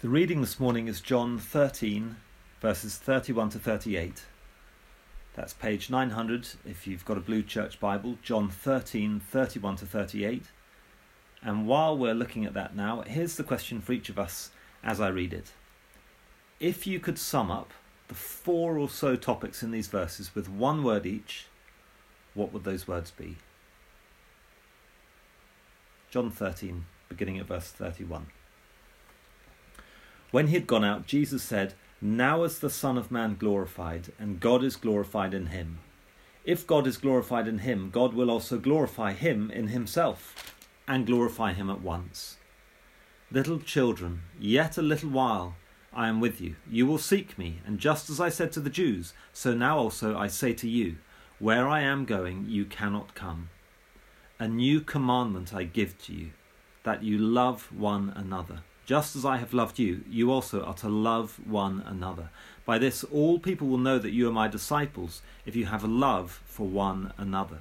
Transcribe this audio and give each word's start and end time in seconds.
The 0.00 0.08
reading 0.08 0.40
this 0.40 0.60
morning 0.60 0.86
is 0.86 1.00
John 1.00 1.40
13, 1.40 2.14
verses 2.60 2.96
31 2.98 3.48
to 3.48 3.58
38. 3.58 4.26
That's 5.34 5.52
page 5.52 5.90
900 5.90 6.50
if 6.64 6.86
you've 6.86 7.04
got 7.04 7.16
a 7.16 7.20
Blue 7.20 7.42
Church 7.42 7.80
Bible, 7.80 8.16
John 8.22 8.48
13, 8.48 9.18
31 9.18 9.74
to 9.78 9.86
38. 9.86 10.44
And 11.42 11.66
while 11.66 11.98
we're 11.98 12.14
looking 12.14 12.44
at 12.44 12.54
that 12.54 12.76
now, 12.76 13.00
here's 13.08 13.34
the 13.34 13.42
question 13.42 13.80
for 13.80 13.92
each 13.92 14.08
of 14.08 14.20
us 14.20 14.52
as 14.84 15.00
I 15.00 15.08
read 15.08 15.32
it. 15.32 15.50
If 16.60 16.86
you 16.86 17.00
could 17.00 17.18
sum 17.18 17.50
up 17.50 17.72
the 18.06 18.14
four 18.14 18.78
or 18.78 18.88
so 18.88 19.16
topics 19.16 19.64
in 19.64 19.72
these 19.72 19.88
verses 19.88 20.32
with 20.32 20.48
one 20.48 20.84
word 20.84 21.06
each, 21.06 21.46
what 22.34 22.52
would 22.52 22.62
those 22.62 22.86
words 22.86 23.10
be? 23.10 23.38
John 26.08 26.30
13, 26.30 26.84
beginning 27.08 27.38
at 27.38 27.48
verse 27.48 27.72
31. 27.72 28.28
When 30.30 30.48
he 30.48 30.54
had 30.54 30.66
gone 30.66 30.84
out, 30.84 31.06
Jesus 31.06 31.42
said, 31.42 31.74
Now 32.02 32.42
is 32.44 32.58
the 32.58 32.68
Son 32.68 32.98
of 32.98 33.10
Man 33.10 33.36
glorified, 33.36 34.12
and 34.18 34.40
God 34.40 34.62
is 34.62 34.76
glorified 34.76 35.32
in 35.32 35.46
him. 35.46 35.78
If 36.44 36.66
God 36.66 36.86
is 36.86 36.98
glorified 36.98 37.48
in 37.48 37.58
him, 37.58 37.90
God 37.90 38.12
will 38.12 38.30
also 38.30 38.58
glorify 38.58 39.12
him 39.12 39.50
in 39.50 39.68
himself, 39.68 40.54
and 40.86 41.06
glorify 41.06 41.54
him 41.54 41.70
at 41.70 41.80
once. 41.80 42.36
Little 43.30 43.58
children, 43.58 44.22
yet 44.38 44.76
a 44.76 44.82
little 44.82 45.10
while 45.10 45.56
I 45.92 46.08
am 46.08 46.20
with 46.20 46.40
you. 46.40 46.56
You 46.70 46.86
will 46.86 46.98
seek 46.98 47.38
me, 47.38 47.60
and 47.66 47.78
just 47.78 48.10
as 48.10 48.20
I 48.20 48.28
said 48.28 48.52
to 48.52 48.60
the 48.60 48.70
Jews, 48.70 49.14
so 49.32 49.54
now 49.54 49.78
also 49.78 50.16
I 50.16 50.28
say 50.28 50.52
to 50.54 50.68
you, 50.68 50.96
Where 51.38 51.68
I 51.68 51.80
am 51.80 52.04
going, 52.04 52.46
you 52.48 52.66
cannot 52.66 53.14
come. 53.14 53.48
A 54.38 54.46
new 54.46 54.80
commandment 54.82 55.54
I 55.54 55.64
give 55.64 55.98
to 56.04 56.12
you, 56.12 56.30
that 56.84 57.02
you 57.02 57.18
love 57.18 57.72
one 57.72 58.12
another. 58.14 58.62
Just 58.88 59.14
as 59.16 59.22
I 59.22 59.36
have 59.36 59.52
loved 59.52 59.78
you, 59.78 60.02
you 60.08 60.32
also 60.32 60.64
are 60.64 60.72
to 60.76 60.88
love 60.88 61.38
one 61.44 61.82
another. 61.84 62.30
By 62.64 62.78
this, 62.78 63.04
all 63.04 63.38
people 63.38 63.68
will 63.68 63.76
know 63.76 63.98
that 63.98 64.12
you 64.12 64.26
are 64.26 64.32
my 64.32 64.48
disciples, 64.48 65.20
if 65.44 65.54
you 65.54 65.66
have 65.66 65.84
a 65.84 65.86
love 65.86 66.40
for 66.46 66.66
one 66.66 67.12
another. 67.18 67.58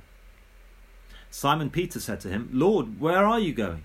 Simon 1.29 1.69
Peter 1.69 1.99
said 1.99 2.21
to 2.21 2.29
him, 2.29 2.49
Lord, 2.53 3.01
where 3.01 3.25
are 3.25 3.41
you 3.41 3.51
going? 3.51 3.83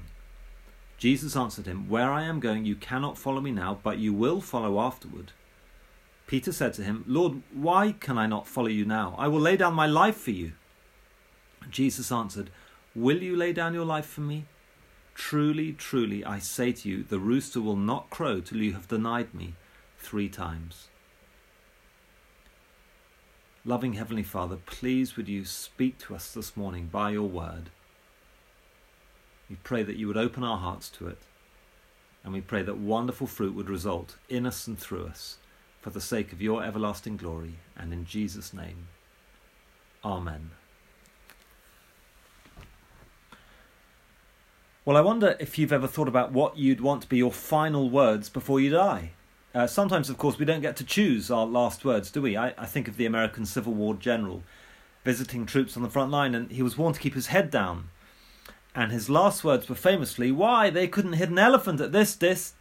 Jesus 0.99 1.34
answered 1.34 1.67
him, 1.67 1.89
Where 1.89 2.12
I 2.12 2.23
am 2.23 2.39
going, 2.39 2.65
you 2.65 2.77
cannot 2.77 3.19
follow 3.19 3.41
me 3.41 3.51
now, 3.51 3.77
but 3.83 3.99
you 3.99 4.15
will 4.15 4.41
follow 4.41 4.79
afterward. 4.79 5.33
Peter 6.29 6.53
said 6.53 6.75
to 6.75 6.84
him, 6.84 7.03
Lord, 7.09 7.43
why 7.53 7.97
can 7.99 8.19
I 8.19 8.29
not 8.29 8.47
follow 8.47 8.69
you 8.69 8.84
now? 8.84 9.17
I 9.19 9.27
will 9.27 9.41
lay 9.41 9.56
down 9.56 9.75
my 9.75 9.87
life 9.87 10.17
for 10.17 10.31
you. 10.31 10.53
Jesus 11.69 12.12
answered, 12.12 12.51
Will 12.95 13.21
you 13.21 13.34
lay 13.34 13.53
down 13.53 13.75
your 13.75 13.84
life 13.84 14.06
for 14.06 14.21
me? 14.21 14.45
Truly, 15.15 15.73
truly, 15.73 16.25
I 16.25 16.39
say 16.39 16.73
to 16.73 16.89
you, 16.89 17.03
the 17.03 17.19
rooster 17.19 17.61
will 17.61 17.77
not 17.77 18.11
crow 18.11 18.41
till 18.41 18.59
you 18.59 18.73
have 18.73 18.89
denied 18.89 19.35
me 19.35 19.55
three 19.99 20.29
times. 20.29 20.89
Loving 23.65 23.93
Heavenly 23.93 24.23
Father, 24.23 24.57
please 24.57 25.17
would 25.17 25.29
you 25.29 25.45
speak 25.45 25.99
to 25.99 26.15
us 26.15 26.33
this 26.33 26.57
morning 26.57 26.89
by 26.91 27.11
your 27.11 27.29
word. 27.29 27.71
We 29.49 29.57
pray 29.57 29.83
that 29.83 29.97
you 29.97 30.09
would 30.09 30.17
open 30.17 30.43
our 30.43 30.59
hearts 30.59 30.89
to 30.91 31.07
it, 31.09 31.19
and 32.25 32.33
we 32.33 32.41
pray 32.41 32.63
that 32.63 32.79
wonderful 32.79 33.27
fruit 33.27 33.55
would 33.55 33.69
result 33.69 34.17
in 34.29 34.47
us 34.47 34.67
and 34.67 34.79
through 34.79 35.07
us 35.07 35.37
for 35.81 35.91
the 35.91 36.01
sake 36.01 36.33
of 36.33 36.41
your 36.41 36.65
everlasting 36.65 37.17
glory, 37.17 37.59
and 37.77 37.93
in 37.93 38.05
Jesus' 38.05 38.55
name. 38.55 38.89
Amen. 40.05 40.51
Well, 44.84 44.97
I 44.97 45.00
wonder 45.00 45.36
if 45.38 45.58
you've 45.58 45.72
ever 45.72 45.86
thought 45.86 46.08
about 46.08 46.33
what 46.33 46.58
you'd 46.58 46.80
want 46.80 47.02
to 47.02 47.08
be 47.08 47.19
your 47.19 47.30
final 47.30 47.88
words 47.88 48.28
before 48.28 48.58
you 48.58 48.70
die. 48.70 49.12
Uh, 49.55 49.69
sometimes, 49.69 50.11
of 50.11 50.19
course, 50.19 50.41
we 50.41 50.44
don't 50.44 50.61
get 50.61 50.75
to 50.77 50.84
choose 50.84 51.30
our 51.30 51.47
last 51.47 51.84
words, 51.84 52.11
do 52.11 52.20
we? 52.20 52.37
I, 52.37 52.53
I, 52.59 52.66
think 52.66 52.88
of 52.88 52.97
the 52.97 53.06
American 53.06 53.47
Civil 53.47 53.75
War 53.75 53.94
general 53.94 54.42
visiting 55.04 55.47
troops 55.47 55.76
on 55.76 55.84
the 55.84 55.88
front 55.88 56.10
line, 56.10 56.34
and 56.34 56.50
he 56.50 56.62
was 56.62 56.76
warned 56.76 56.97
to 56.97 57.00
keep 57.00 57.15
his 57.15 57.28
head 57.28 57.48
down. 57.48 57.91
And 58.75 58.91
his 58.91 59.09
last 59.09 59.44
words 59.44 59.69
were 59.69 59.76
famously, 59.76 60.32
Why, 60.32 60.69
they 60.69 60.88
couldn't 60.88 61.12
hit 61.12 61.28
an 61.28 61.38
elephant 61.38 61.81
at 61.81 61.92
this 61.92 62.16
dis. 62.16 62.54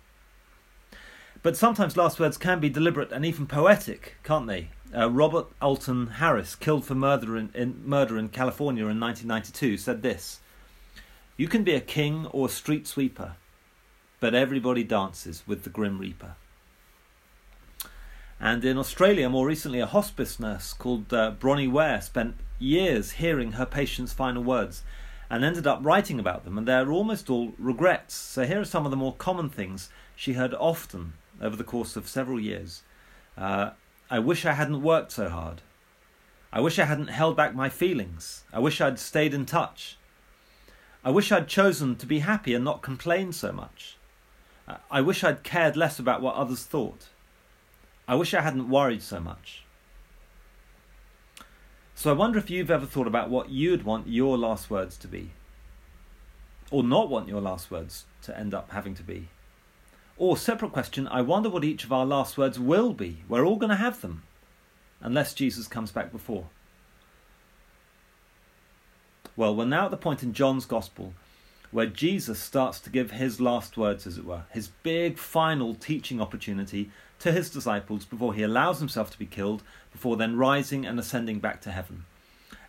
But 1.42 1.58
sometimes 1.58 1.98
last 1.98 2.20
words 2.20 2.38
can 2.38 2.60
be 2.60 2.70
deliberate 2.70 3.12
and 3.12 3.26
even 3.26 3.48
poetic, 3.48 4.18
can't 4.24 4.46
they? 4.46 4.70
Uh, 4.96 5.10
Robert 5.10 5.48
Alton 5.60 6.06
Harris, 6.06 6.54
killed 6.54 6.86
for 6.86 6.94
murder 6.94 7.36
in, 7.36 7.50
in, 7.56 7.82
murder 7.84 8.20
in 8.20 8.30
California 8.30 8.84
in 8.84 9.00
1992, 9.00 9.78
said 9.78 10.04
this 10.04 10.40
you 11.42 11.48
can 11.48 11.64
be 11.64 11.74
a 11.74 11.82
king 11.82 12.28
or 12.28 12.46
a 12.46 12.50
street 12.52 12.86
sweeper, 12.86 13.36
but 14.20 14.36
everybody 14.36 14.84
dances 14.84 15.42
with 15.48 15.64
the 15.64 15.72
Grim 15.72 15.98
Reaper. 15.98 16.36
And 18.40 18.64
in 18.64 18.78
Australia, 18.78 19.28
more 19.28 19.48
recently, 19.48 19.80
a 19.80 19.88
hospice 19.88 20.40
nurse 20.40 20.72
called 20.72 21.12
uh, 21.12 21.32
Bronnie 21.32 21.68
Ware 21.68 22.00
spent 22.00 22.36
years 22.60 23.14
hearing 23.14 23.54
her 23.54 23.66
patients' 23.66 24.14
final 24.14 24.44
words 24.44 24.84
and 25.32 25.44
ended 25.44 25.66
up 25.66 25.80
writing 25.82 26.20
about 26.20 26.46
them, 26.46 26.60
and 26.60 26.68
they're 26.68 26.92
almost 26.92 27.28
all 27.28 27.54
regrets. 27.58 28.14
So 28.14 28.46
here 28.46 28.62
are 28.62 28.64
some 28.64 28.86
of 28.86 28.92
the 28.92 28.96
more 28.96 29.16
common 29.16 29.50
things 29.50 29.90
she 30.16 30.34
heard 30.34 30.54
often 30.54 31.14
over 31.42 31.56
the 31.56 31.64
course 31.64 31.96
of 31.96 32.08
several 32.08 32.40
years. 32.40 32.84
Uh, 33.36 33.72
I 34.12 34.20
wish 34.20 34.46
I 34.46 34.54
hadn't 34.54 34.84
worked 34.84 35.14
so 35.14 35.28
hard. 35.28 35.64
I 36.54 36.62
wish 36.62 36.78
I 36.78 36.86
hadn't 36.86 37.08
held 37.08 37.36
back 37.36 37.56
my 37.56 37.70
feelings. 37.70 38.44
I 38.54 38.60
wish 38.60 38.80
I'd 38.80 39.00
stayed 39.00 39.34
in 39.34 39.48
touch. 39.48 39.98
I 41.04 41.10
wish 41.10 41.32
I'd 41.32 41.48
chosen 41.48 41.96
to 41.96 42.06
be 42.06 42.20
happy 42.20 42.54
and 42.54 42.64
not 42.64 42.82
complain 42.82 43.34
so 43.34 43.52
much. 43.52 43.98
I 44.90 45.02
wish 45.02 45.24
I'd 45.24 45.44
cared 45.44 45.76
less 45.76 46.00
about 46.00 46.22
what 46.22 46.36
others 46.36 46.64
thought. 46.64 47.10
I 48.08 48.16
wish 48.16 48.34
I 48.34 48.42
hadn't 48.42 48.70
worried 48.70 49.02
so 49.02 49.20
much. 49.20 49.64
So 51.96 52.10
I 52.10 52.14
wonder 52.14 52.40
if 52.40 52.50
you've 52.50 52.72
ever 52.72 52.86
thought 52.86 53.08
about 53.08 53.30
what 53.30 53.50
you'd 53.50 53.84
want 53.84 54.08
your 54.08 54.38
last 54.38 54.70
words 54.70 54.98
to 54.98 55.08
be. 55.08 55.32
Or 56.70 56.84
not 56.84 57.10
want 57.10 57.28
your 57.28 57.42
last 57.42 57.70
words 57.70 58.06
to 58.24 58.38
end 58.38 58.54
up 58.54 58.72
having 58.72 58.96
to 58.96 59.04
be. 59.04 59.28
Or, 60.18 60.38
separate 60.38 60.72
question, 60.72 61.08
I 61.08 61.22
wonder 61.22 61.50
what 61.50 61.64
each 61.64 61.84
of 61.84 61.92
our 61.92 62.06
last 62.06 62.38
words 62.38 62.60
will 62.60 62.94
be. 62.94 63.24
We're 63.28 63.46
all 63.46 63.58
going 63.58 63.72
to 63.72 63.76
have 63.76 64.02
them, 64.02 64.24
unless 65.00 65.34
Jesus 65.34 65.68
comes 65.68 65.92
back 65.92 66.12
before. 66.12 66.46
Well, 69.38 69.56
we're 69.56 69.66
now 69.66 69.86
at 69.86 69.92
the 69.92 69.98
point 69.98 70.24
in 70.24 70.34
John's 70.34 70.66
Gospel 70.66 71.14
where 71.72 71.86
Jesus 71.86 72.38
starts 72.38 72.82
to 72.82 72.90
give 72.90 73.12
his 73.12 73.40
last 73.40 73.78
words, 73.78 74.06
as 74.06 74.18
it 74.18 74.26
were, 74.26 74.44
his 74.52 74.68
big 74.84 75.18
final 75.18 75.74
teaching 75.74 76.20
opportunity 76.20 76.92
to 77.20 77.32
his 77.32 77.50
disciples 77.50 78.04
before 78.04 78.34
he 78.34 78.44
allows 78.44 78.80
himself 78.80 79.10
to 79.12 79.18
be 79.18 79.26
killed, 79.26 79.64
before 79.94 80.18
then 80.18 80.36
rising 80.36 80.86
and 80.86 81.00
ascending 81.00 81.40
back 81.40 81.62
to 81.62 81.72
heaven. 81.72 82.04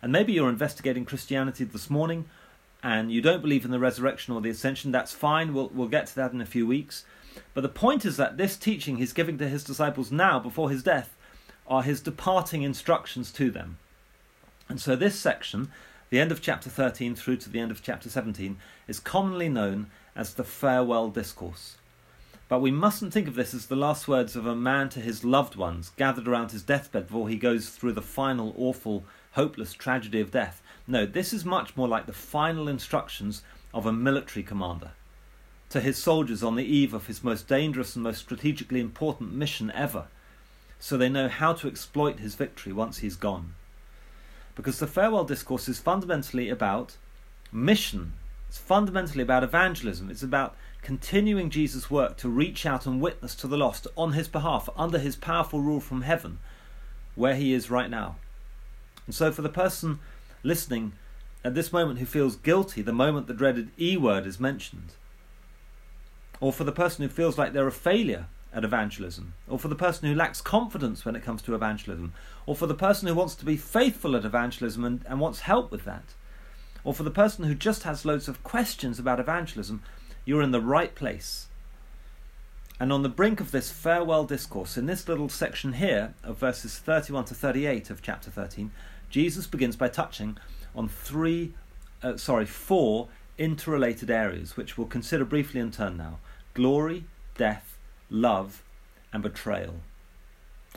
And 0.01 0.11
maybe 0.11 0.31
you're 0.31 0.49
investigating 0.49 1.03
Christianity 1.03 1.65
this 1.65 1.89
morning 1.89 2.25
and 2.81 3.11
you 3.11 3.21
don't 3.21 3.41
believe 3.41 3.65
in 3.65 3.71
the 3.71 3.79
resurrection 3.79 4.33
or 4.33 4.39
the 4.39 4.49
ascension, 4.49 4.91
that's 4.91 5.11
fine, 5.11 5.53
we'll, 5.53 5.69
we'll 5.73 5.87
get 5.87 6.07
to 6.07 6.15
that 6.15 6.31
in 6.31 6.39
a 6.39 6.45
few 6.45 6.65
weeks. 6.65 7.03
But 7.53 7.61
the 7.61 7.69
point 7.69 8.05
is 8.05 8.15
that 8.17 8.37
this 8.37 8.55
teaching 8.55 8.97
he's 8.97 9.13
giving 9.13 9.37
to 9.37 9.49
his 9.49 9.65
disciples 9.65 10.11
now, 10.11 10.39
before 10.39 10.69
his 10.69 10.83
death, 10.83 11.15
are 11.67 11.83
his 11.83 11.99
departing 11.99 12.63
instructions 12.63 13.31
to 13.33 13.51
them. 13.51 13.77
And 14.69 14.79
so 14.79 14.95
this 14.95 15.19
section 15.19 15.69
the 16.13 16.19
end 16.19 16.31
of 16.31 16.43
chapter 16.43 16.69
13 16.69 17.15
through 17.15 17.37
to 17.37 17.49
the 17.49 17.59
end 17.59 17.71
of 17.71 17.81
chapter 17.81 18.07
17 18.07 18.57
is 18.87 18.99
commonly 18.99 19.49
known 19.49 19.87
as 20.15 20.35
the 20.35 20.43
farewell 20.43 21.09
discourse. 21.09 21.77
But 22.47 22.59
we 22.59 22.69
mustn't 22.69 23.11
think 23.11 23.27
of 23.27 23.33
this 23.33 23.51
as 23.51 23.65
the 23.65 23.75
last 23.75 24.07
words 24.07 24.35
of 24.35 24.45
a 24.45 24.55
man 24.55 24.89
to 24.89 24.99
his 24.99 25.25
loved 25.25 25.55
ones 25.55 25.91
gathered 25.97 26.27
around 26.27 26.51
his 26.51 26.61
deathbed 26.61 27.07
before 27.07 27.29
he 27.29 27.35
goes 27.35 27.69
through 27.69 27.93
the 27.93 28.01
final, 28.03 28.53
awful, 28.55 29.05
hopeless 29.31 29.73
tragedy 29.73 30.21
of 30.21 30.29
death. 30.29 30.61
No, 30.85 31.07
this 31.07 31.33
is 31.33 31.45
much 31.45 31.75
more 31.75 31.87
like 31.87 32.05
the 32.05 32.13
final 32.13 32.67
instructions 32.67 33.41
of 33.73 33.87
a 33.87 33.91
military 33.91 34.43
commander 34.43 34.91
to 35.69 35.81
his 35.81 35.97
soldiers 35.97 36.43
on 36.43 36.55
the 36.55 36.63
eve 36.63 36.93
of 36.93 37.07
his 37.07 37.23
most 37.23 37.47
dangerous 37.47 37.95
and 37.95 38.03
most 38.03 38.19
strategically 38.19 38.79
important 38.79 39.33
mission 39.33 39.71
ever, 39.71 40.05
so 40.77 40.95
they 40.95 41.09
know 41.09 41.27
how 41.27 41.53
to 41.53 41.67
exploit 41.67 42.19
his 42.19 42.35
victory 42.35 42.71
once 42.71 42.99
he's 42.99 43.15
gone 43.15 43.55
because 44.55 44.79
the 44.79 44.87
farewell 44.87 45.23
discourse 45.23 45.67
is 45.67 45.79
fundamentally 45.79 46.49
about 46.49 46.97
mission. 47.51 48.13
It's 48.47 48.57
fundamentally 48.57 49.23
about 49.23 49.43
evangelism. 49.43 50.09
It's 50.09 50.23
about 50.23 50.55
continuing 50.81 51.49
Jesus' 51.49 51.89
work 51.89 52.17
to 52.17 52.29
reach 52.29 52.65
out 52.65 52.85
and 52.85 53.01
witness 53.01 53.35
to 53.35 53.47
the 53.47 53.57
lost 53.57 53.87
on 53.97 54.13
his 54.13 54.27
behalf, 54.27 54.69
under 54.75 54.99
his 54.99 55.15
powerful 55.15 55.61
rule 55.61 55.79
from 55.79 56.01
heaven, 56.01 56.39
where 57.15 57.35
he 57.35 57.53
is 57.53 57.71
right 57.71 57.89
now. 57.89 58.17
And 59.05 59.15
so, 59.15 59.31
for 59.31 59.41
the 59.41 59.49
person 59.49 59.99
listening 60.43 60.93
at 61.43 61.55
this 61.55 61.73
moment 61.73 61.99
who 61.99 62.05
feels 62.05 62.35
guilty 62.35 62.81
the 62.81 62.93
moment 62.93 63.27
the 63.27 63.33
dreaded 63.33 63.69
E 63.79 63.97
word 63.97 64.25
is 64.27 64.39
mentioned, 64.39 64.93
or 66.39 66.53
for 66.53 66.63
the 66.63 66.71
person 66.71 67.03
who 67.03 67.09
feels 67.09 67.37
like 67.37 67.53
they're 67.53 67.67
a 67.67 67.71
failure 67.71 68.27
at 68.53 68.63
evangelism, 68.63 69.33
or 69.47 69.57
for 69.57 69.67
the 69.67 69.75
person 69.75 70.07
who 70.07 70.15
lacks 70.15 70.41
confidence 70.41 71.05
when 71.05 71.15
it 71.15 71.23
comes 71.23 71.41
to 71.41 71.55
evangelism, 71.55 72.13
or 72.45 72.55
for 72.55 72.67
the 72.67 72.75
person 72.75 73.07
who 73.07 73.15
wants 73.15 73.35
to 73.35 73.45
be 73.45 73.57
faithful 73.57 74.15
at 74.15 74.25
evangelism 74.25 74.83
and, 74.83 75.03
and 75.07 75.19
wants 75.19 75.41
help 75.41 75.71
with 75.71 75.85
that, 75.85 76.13
or 76.83 76.93
for 76.93 77.03
the 77.03 77.11
person 77.11 77.45
who 77.45 77.55
just 77.55 77.83
has 77.83 78.05
loads 78.05 78.27
of 78.27 78.43
questions 78.43 78.99
about 78.99 79.19
evangelism, 79.19 79.81
you're 80.25 80.41
in 80.41 80.51
the 80.51 80.61
right 80.61 80.93
place. 80.95 81.47
And 82.79 82.91
on 82.91 83.03
the 83.03 83.09
brink 83.09 83.39
of 83.39 83.51
this 83.51 83.71
farewell 83.71 84.25
discourse, 84.25 84.77
in 84.77 84.87
this 84.87 85.07
little 85.07 85.29
section 85.29 85.73
here 85.73 86.13
of 86.23 86.37
verses 86.37 86.77
31 86.77 87.25
to 87.25 87.33
38 87.33 87.89
of 87.89 88.01
chapter 88.01 88.29
13, 88.29 88.71
Jesus 89.09 89.47
begins 89.47 89.75
by 89.75 89.87
touching 89.87 90.37
on 90.75 90.89
three, 90.89 91.53
uh, 92.01 92.17
sorry, 92.17 92.45
four 92.45 93.09
interrelated 93.37 94.09
areas, 94.09 94.57
which 94.57 94.77
we'll 94.77 94.87
consider 94.87 95.25
briefly 95.25 95.59
in 95.59 95.71
turn 95.71 95.97
now 95.97 96.19
glory, 96.53 97.05
death, 97.35 97.72
love, 98.13 98.63
and 99.11 99.21
betrayal. 99.21 99.75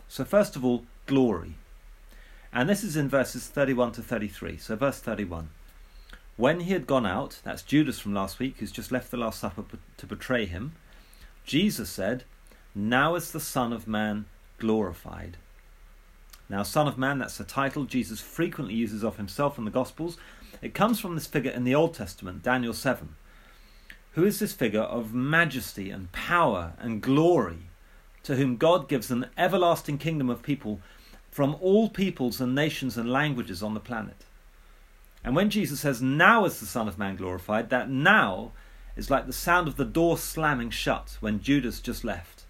So, 0.09 0.25
first 0.25 0.57
of 0.57 0.65
all, 0.65 0.85
glory. 1.07 1.55
And 2.53 2.69
this 2.69 2.83
is 2.83 2.97
in 2.97 3.09
verses 3.09 3.47
31 3.47 3.93
to 3.93 4.03
33. 4.03 4.57
So, 4.57 4.75
verse 4.75 4.99
31. 4.99 5.51
When 6.37 6.61
he 6.61 6.73
had 6.73 6.87
gone 6.87 7.07
out, 7.07 7.41
that's 7.45 7.63
Judas 7.63 7.99
from 7.99 8.15
last 8.15 8.39
week, 8.39 8.57
who's 8.59 8.73
just 8.73 8.91
left 8.91 9.11
the 9.11 9.17
Last 9.17 9.41
Supper 9.41 9.65
to 9.97 10.07
betray 10.07 10.47
him, 10.47 10.73
Jesus 11.45 11.91
said, 11.91 12.25
Now 12.75 13.15
is 13.15 13.31
the 13.31 13.41
Son 13.41 13.73
of 13.73 13.87
Man 13.87 14.27
glorified. 14.59 15.37
Now, 16.49 16.63
Son 16.63 16.87
of 16.87 16.99
Man, 16.99 17.19
that's 17.19 17.41
a 17.41 17.45
title 17.45 17.85
Jesus 17.85 18.21
frequently 18.21 18.75
uses 18.75 19.03
of 19.03 19.17
himself 19.17 19.59
in 19.59 19.65
the 19.65 19.71
Gospels. 19.71 20.17
It 20.63 20.75
comes 20.75 21.01
from 21.01 21.15
this 21.15 21.27
figure 21.27 21.51
in 21.51 21.65
the 21.65 21.75
Old 21.75 21.95
Testament, 21.95 22.43
Daniel 22.43 22.73
7. 22.73 23.15
Who 24.17 24.25
is 24.25 24.39
this 24.39 24.55
figure 24.55 24.81
of 24.81 25.13
majesty 25.13 25.91
and 25.91 26.11
power 26.11 26.73
and 26.79 27.03
glory, 27.03 27.69
to 28.23 28.37
whom 28.37 28.57
God 28.57 28.89
gives 28.89 29.11
an 29.11 29.27
everlasting 29.37 29.99
kingdom 29.99 30.31
of 30.31 30.43
people 30.43 30.81
from 31.31 31.55
all 31.61 31.91
peoples 31.91 32.41
and 32.41 32.55
nations 32.55 32.97
and 32.97 33.13
languages 33.13 33.63
on 33.63 33.75
the 33.75 33.79
planet? 33.79 34.25
And 35.23 35.37
when 35.37 35.51
Jesus 35.51 35.81
says, 35.81 36.01
Now 36.01 36.47
is 36.47 36.61
the 36.61 36.65
Son 36.65 36.89
of 36.89 36.97
Man 36.97 37.17
glorified, 37.17 37.69
that 37.69 37.91
now 37.91 38.53
is 38.97 39.11
like 39.11 39.27
the 39.27 39.35
sound 39.35 39.69
of 39.69 39.77
the 39.77 39.85
door 39.85 40.17
slamming 40.17 40.71
shut 40.71 41.19
when 41.21 41.43
Judas 41.43 41.81
just 41.81 42.03
left. 42.03 42.47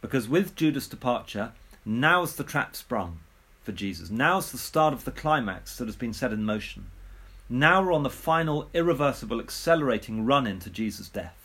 Because 0.00 0.30
with 0.30 0.56
Judas' 0.56 0.88
departure, 0.88 1.52
now's 1.84 2.36
the 2.36 2.42
trap 2.42 2.74
sprung 2.74 3.18
for 3.60 3.72
Jesus. 3.72 4.08
Now's 4.08 4.50
the 4.50 4.56
start 4.56 4.94
of 4.94 5.04
the 5.04 5.12
climax 5.12 5.76
that 5.76 5.88
has 5.88 5.96
been 5.96 6.14
set 6.14 6.32
in 6.32 6.42
motion. 6.42 6.86
Now 7.52 7.82
we're 7.82 7.92
on 7.92 8.04
the 8.04 8.10
final, 8.10 8.70
irreversible, 8.72 9.40
accelerating 9.40 10.24
run 10.24 10.46
into 10.46 10.70
Jesus' 10.70 11.08
death. 11.08 11.36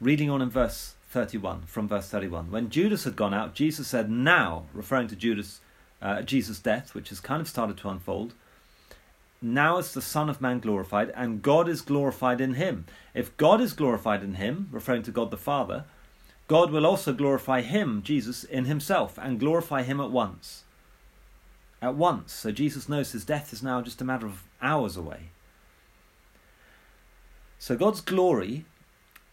Reading 0.00 0.30
on 0.30 0.40
in 0.40 0.48
verse 0.48 0.94
31, 1.10 1.62
from 1.66 1.86
verse 1.86 2.08
31. 2.08 2.50
When 2.50 2.70
Judas 2.70 3.04
had 3.04 3.14
gone 3.14 3.34
out, 3.34 3.54
Jesus 3.54 3.86
said, 3.86 4.10
Now, 4.10 4.64
referring 4.72 5.08
to 5.08 5.16
Judas 5.16 5.60
uh, 6.00 6.22
Jesus' 6.22 6.60
death, 6.60 6.94
which 6.94 7.10
has 7.10 7.20
kind 7.20 7.42
of 7.42 7.48
started 7.48 7.76
to 7.78 7.90
unfold. 7.90 8.32
Now 9.42 9.76
is 9.76 9.92
the 9.92 10.00
Son 10.00 10.30
of 10.30 10.40
Man 10.40 10.60
glorified, 10.60 11.12
and 11.14 11.42
God 11.42 11.68
is 11.68 11.82
glorified 11.82 12.40
in 12.40 12.54
him. 12.54 12.86
If 13.12 13.36
God 13.36 13.60
is 13.60 13.74
glorified 13.74 14.22
in 14.22 14.34
him, 14.34 14.68
referring 14.72 15.02
to 15.02 15.10
God 15.10 15.30
the 15.30 15.36
Father, 15.36 15.84
God 16.46 16.70
will 16.70 16.86
also 16.86 17.12
glorify 17.12 17.60
him, 17.60 18.02
Jesus, 18.02 18.44
in 18.44 18.64
himself, 18.64 19.18
and 19.20 19.38
glorify 19.38 19.82
him 19.82 20.00
at 20.00 20.10
once. 20.10 20.64
At 21.80 21.94
once. 21.94 22.32
So 22.32 22.50
Jesus 22.50 22.88
knows 22.88 23.12
his 23.12 23.24
death 23.24 23.52
is 23.52 23.62
now 23.62 23.80
just 23.82 24.00
a 24.00 24.04
matter 24.04 24.26
of 24.26 24.44
hours 24.60 24.96
away. 24.96 25.30
So 27.58 27.76
God's 27.76 28.00
glory 28.00 28.64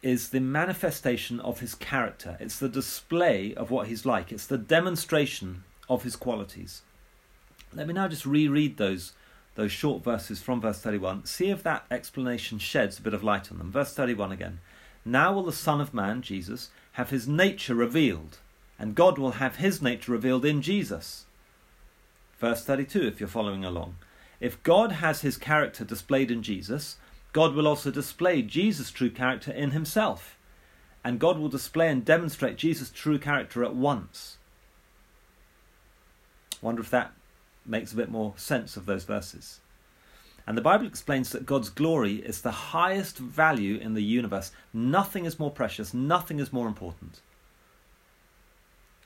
is 0.02 0.30
the 0.30 0.40
manifestation 0.40 1.40
of 1.40 1.60
his 1.60 1.74
character. 1.74 2.38
It's 2.40 2.60
the 2.60 2.70
display 2.70 3.54
of 3.56 3.72
what 3.72 3.88
he's 3.88 4.06
like. 4.06 4.32
It's 4.32 4.46
the 4.46 4.58
demonstration 4.58 5.64
of 5.90 6.04
his 6.04 6.16
qualities. 6.16 6.82
Let 7.74 7.88
me 7.88 7.94
now 7.94 8.08
just 8.08 8.26
reread 8.26 8.78
those 8.78 9.14
those 9.56 9.72
short 9.72 10.04
verses 10.04 10.42
from 10.42 10.60
verse 10.60 10.80
31. 10.80 11.26
See 11.26 11.50
if 11.50 11.64
that 11.64 11.86
explanation 11.90 12.60
sheds 12.60 13.00
a 13.00 13.02
bit 13.02 13.14
of 13.14 13.24
light 13.24 13.52
on 13.52 13.58
them. 13.58 13.72
Verse 13.72 13.94
31 13.94 14.32
again. 14.34 14.60
Now 15.06 15.34
will 15.34 15.44
the 15.44 15.54
Son 15.54 15.80
of 15.80 15.94
Man, 15.94 16.22
Jesus, 16.22 16.70
have 16.94 17.10
his 17.10 17.28
nature 17.28 17.76
revealed, 17.76 18.40
and 18.78 18.96
God 18.96 19.18
will 19.18 19.34
have 19.34 19.56
his 19.58 19.82
nature 19.82 20.12
revealed 20.12 20.44
in 20.44 20.62
Jesus. 20.62 21.26
Verse 22.46 22.64
32, 22.64 23.08
if 23.08 23.20
you're 23.20 23.28
following 23.28 23.66
along. 23.66 23.96
If 24.40 24.62
God 24.62 24.92
has 24.92 25.22
his 25.22 25.36
character 25.36 25.84
displayed 25.84 26.30
in 26.30 26.44
Jesus, 26.44 26.98
God 27.34 27.56
will 27.56 27.68
also 27.68 27.90
display 27.90 28.44
Jesus' 28.44 28.92
true 28.92 29.10
character 29.10 29.52
in 29.52 29.72
himself. 29.72 30.38
And 31.04 31.20
God 31.20 31.40
will 31.40 31.50
display 31.50 31.90
and 31.90 32.06
demonstrate 32.06 32.56
Jesus' 32.56 32.92
true 32.92 33.18
character 33.18 33.64
at 33.64 33.74
once. 33.74 34.38
Wonder 36.62 36.84
if 36.84 36.92
that 36.92 37.14
makes 37.66 37.94
a 37.94 37.96
bit 37.96 38.12
more 38.12 38.36
sense 38.38 38.78
of 38.78 38.86
those 38.86 39.06
verses. 39.06 39.60
And 40.46 40.56
the 40.56 40.62
Bible 40.62 40.86
explains 40.86 41.32
that 41.32 41.48
God's 41.48 41.70
glory 41.70 42.18
is 42.18 42.44
the 42.44 42.52
highest 42.52 43.18
value 43.18 43.78
in 43.78 43.96
the 43.96 44.04
universe. 44.04 44.52
Nothing 44.72 45.26
is 45.26 45.40
more 45.40 45.50
precious, 45.50 45.96
nothing 45.96 46.38
is 46.38 46.54
more 46.54 46.68
important. 46.68 47.22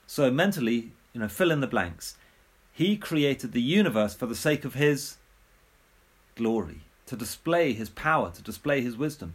So 0.08 0.30
mentally, 0.30 0.92
you 1.14 1.22
know, 1.22 1.30
fill 1.30 1.52
in 1.52 1.62
the 1.62 1.68
blanks. 1.68 2.18
He 2.80 2.96
created 2.96 3.52
the 3.52 3.62
universe 3.62 4.14
for 4.14 4.26
the 4.26 4.34
sake 4.34 4.64
of 4.64 4.74
his 4.74 5.18
glory, 6.38 6.80
to 7.08 7.18
display 7.18 7.74
his 7.74 7.90
power, 7.90 8.32
to 8.32 8.42
display 8.42 8.80
his 8.80 8.96
wisdom. 8.96 9.34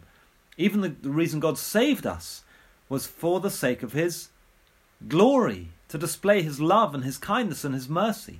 Even 0.57 0.81
the, 0.81 0.89
the 0.89 1.11
reason 1.11 1.39
God 1.39 1.59
saved 1.59 2.07
us 2.07 2.43
was 2.89 3.05
for 3.05 3.39
the 3.39 3.51
sake 3.51 3.83
of 3.83 3.93
his 3.93 4.29
glory 5.07 5.69
to 5.89 5.99
display 5.99 6.41
his 6.41 6.59
love 6.59 6.95
and 6.95 7.03
his 7.03 7.19
kindness 7.19 7.63
and 7.63 7.75
his 7.75 7.87
mercy. 7.87 8.39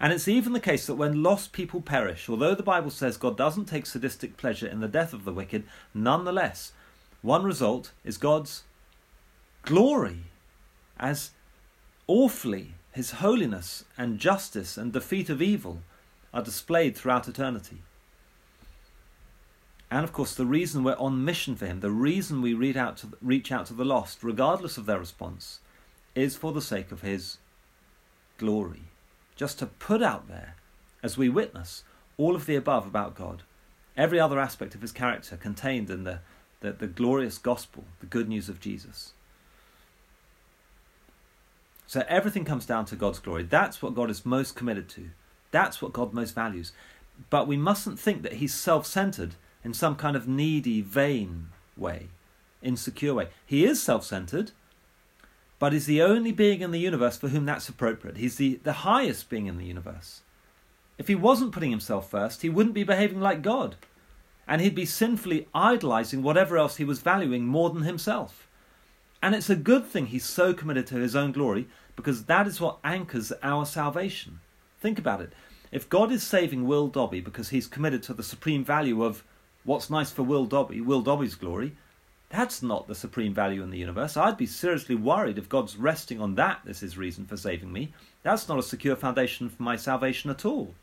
And 0.00 0.12
it's 0.12 0.26
even 0.26 0.54
the 0.54 0.58
case 0.58 0.88
that 0.88 0.96
when 0.96 1.22
lost 1.22 1.52
people 1.52 1.80
perish, 1.80 2.28
although 2.28 2.56
the 2.56 2.64
Bible 2.64 2.90
says 2.90 3.16
God 3.16 3.36
doesn't 3.36 3.66
take 3.66 3.86
sadistic 3.86 4.36
pleasure 4.36 4.66
in 4.66 4.80
the 4.80 4.88
death 4.88 5.12
of 5.12 5.24
the 5.24 5.32
wicked, 5.32 5.62
nonetheless, 5.94 6.72
one 7.22 7.44
result 7.44 7.92
is 8.04 8.18
God's 8.18 8.64
glory 9.62 10.22
as 10.98 11.30
awfully 12.08 12.74
his 12.94 13.10
holiness 13.10 13.84
and 13.98 14.20
justice 14.20 14.76
and 14.76 14.92
defeat 14.92 15.28
of 15.28 15.42
evil 15.42 15.80
are 16.32 16.42
displayed 16.42 16.96
throughout 16.96 17.26
eternity. 17.26 17.78
And 19.90 20.04
of 20.04 20.12
course, 20.12 20.34
the 20.34 20.46
reason 20.46 20.84
we're 20.84 20.96
on 20.96 21.24
mission 21.24 21.56
for 21.56 21.66
him, 21.66 21.80
the 21.80 21.90
reason 21.90 22.40
we 22.40 22.54
reach 22.54 22.76
out 22.76 22.96
to, 22.98 23.08
reach 23.20 23.50
out 23.50 23.66
to 23.66 23.74
the 23.74 23.84
lost, 23.84 24.22
regardless 24.22 24.78
of 24.78 24.86
their 24.86 25.00
response, 25.00 25.58
is 26.14 26.36
for 26.36 26.52
the 26.52 26.62
sake 26.62 26.92
of 26.92 27.00
His 27.00 27.38
glory. 28.38 28.84
Just 29.34 29.58
to 29.58 29.66
put 29.66 30.00
out 30.00 30.28
there, 30.28 30.54
as 31.02 31.18
we 31.18 31.28
witness, 31.28 31.82
all 32.16 32.36
of 32.36 32.46
the 32.46 32.54
above 32.54 32.86
about 32.86 33.16
God, 33.16 33.42
every 33.96 34.20
other 34.20 34.38
aspect 34.38 34.76
of 34.76 34.82
His 34.82 34.92
character 34.92 35.36
contained 35.36 35.90
in 35.90 36.04
the, 36.04 36.20
the, 36.60 36.72
the 36.72 36.86
glorious 36.86 37.38
gospel, 37.38 37.84
the 37.98 38.06
good 38.06 38.28
news 38.28 38.48
of 38.48 38.60
Jesus. 38.60 39.12
So 41.86 42.04
everything 42.08 42.44
comes 42.44 42.66
down 42.66 42.86
to 42.86 42.96
God's 42.96 43.18
glory. 43.18 43.42
That's 43.42 43.82
what 43.82 43.94
God 43.94 44.10
is 44.10 44.24
most 44.24 44.56
committed 44.56 44.88
to. 44.90 45.10
That's 45.50 45.80
what 45.82 45.92
God 45.92 46.12
most 46.12 46.34
values. 46.34 46.72
But 47.30 47.46
we 47.46 47.56
mustn't 47.56 47.98
think 47.98 48.22
that 48.22 48.34
He's 48.34 48.54
self 48.54 48.86
centered 48.86 49.34
in 49.62 49.74
some 49.74 49.96
kind 49.96 50.16
of 50.16 50.26
needy, 50.26 50.80
vain 50.80 51.48
way, 51.76 52.08
insecure 52.62 53.14
way. 53.14 53.28
He 53.46 53.64
is 53.64 53.82
self 53.82 54.04
centered, 54.04 54.50
but 55.58 55.72
He's 55.72 55.86
the 55.86 56.02
only 56.02 56.32
being 56.32 56.60
in 56.60 56.70
the 56.70 56.80
universe 56.80 57.16
for 57.16 57.28
whom 57.28 57.44
that's 57.44 57.68
appropriate. 57.68 58.16
He's 58.16 58.36
the, 58.36 58.60
the 58.64 58.72
highest 58.72 59.28
being 59.28 59.46
in 59.46 59.58
the 59.58 59.66
universe. 59.66 60.22
If 60.96 61.08
he 61.08 61.14
wasn't 61.14 61.52
putting 61.52 61.70
himself 61.70 62.10
first, 62.10 62.42
he 62.42 62.48
wouldn't 62.48 62.74
be 62.74 62.84
behaving 62.84 63.20
like 63.20 63.42
God. 63.42 63.76
And 64.46 64.60
he'd 64.60 64.74
be 64.74 64.86
sinfully 64.86 65.48
idolizing 65.54 66.22
whatever 66.22 66.56
else 66.56 66.76
he 66.76 66.84
was 66.84 67.00
valuing 67.00 67.46
more 67.46 67.70
than 67.70 67.82
himself. 67.82 68.46
And 69.24 69.34
it's 69.34 69.48
a 69.48 69.56
good 69.56 69.86
thing 69.86 70.08
he's 70.08 70.26
so 70.26 70.52
committed 70.52 70.86
to 70.88 70.96
his 70.96 71.16
own 71.16 71.32
glory 71.32 71.66
because 71.96 72.26
that 72.26 72.46
is 72.46 72.60
what 72.60 72.76
anchors 72.84 73.32
our 73.42 73.64
salvation. 73.64 74.40
Think 74.78 74.98
about 74.98 75.22
it. 75.22 75.32
If 75.72 75.88
God 75.88 76.12
is 76.12 76.22
saving 76.22 76.66
Will 76.66 76.88
Dobby 76.88 77.22
because 77.22 77.48
he's 77.48 77.66
committed 77.66 78.02
to 78.02 78.12
the 78.12 78.22
supreme 78.22 78.62
value 78.62 79.02
of 79.02 79.24
what's 79.64 79.88
nice 79.88 80.10
for 80.10 80.24
Will 80.24 80.44
Dobby, 80.44 80.82
Will 80.82 81.00
Dobby's 81.00 81.36
glory, 81.36 81.74
that's 82.28 82.62
not 82.62 82.86
the 82.86 82.94
supreme 82.94 83.32
value 83.32 83.62
in 83.62 83.70
the 83.70 83.78
universe. 83.78 84.18
I'd 84.18 84.36
be 84.36 84.44
seriously 84.44 84.94
worried 84.94 85.38
if 85.38 85.48
God's 85.48 85.78
resting 85.78 86.20
on 86.20 86.34
that 86.34 86.60
as 86.68 86.80
his 86.80 86.98
reason 86.98 87.24
for 87.24 87.38
saving 87.38 87.72
me. 87.72 87.94
That's 88.24 88.46
not 88.46 88.58
a 88.58 88.62
secure 88.62 88.94
foundation 88.94 89.48
for 89.48 89.62
my 89.62 89.76
salvation 89.76 90.28
at 90.28 90.44
all. 90.44 90.74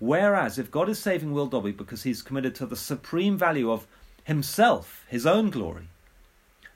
Whereas, 0.00 0.58
if 0.58 0.72
God 0.72 0.88
is 0.88 0.98
saving 0.98 1.32
Will 1.32 1.46
Dobby 1.46 1.70
because 1.70 2.02
he's 2.02 2.20
committed 2.20 2.56
to 2.56 2.66
the 2.66 2.74
supreme 2.74 3.38
value 3.38 3.70
of 3.70 3.86
himself, 4.24 5.04
his 5.06 5.24
own 5.24 5.50
glory, 5.50 5.86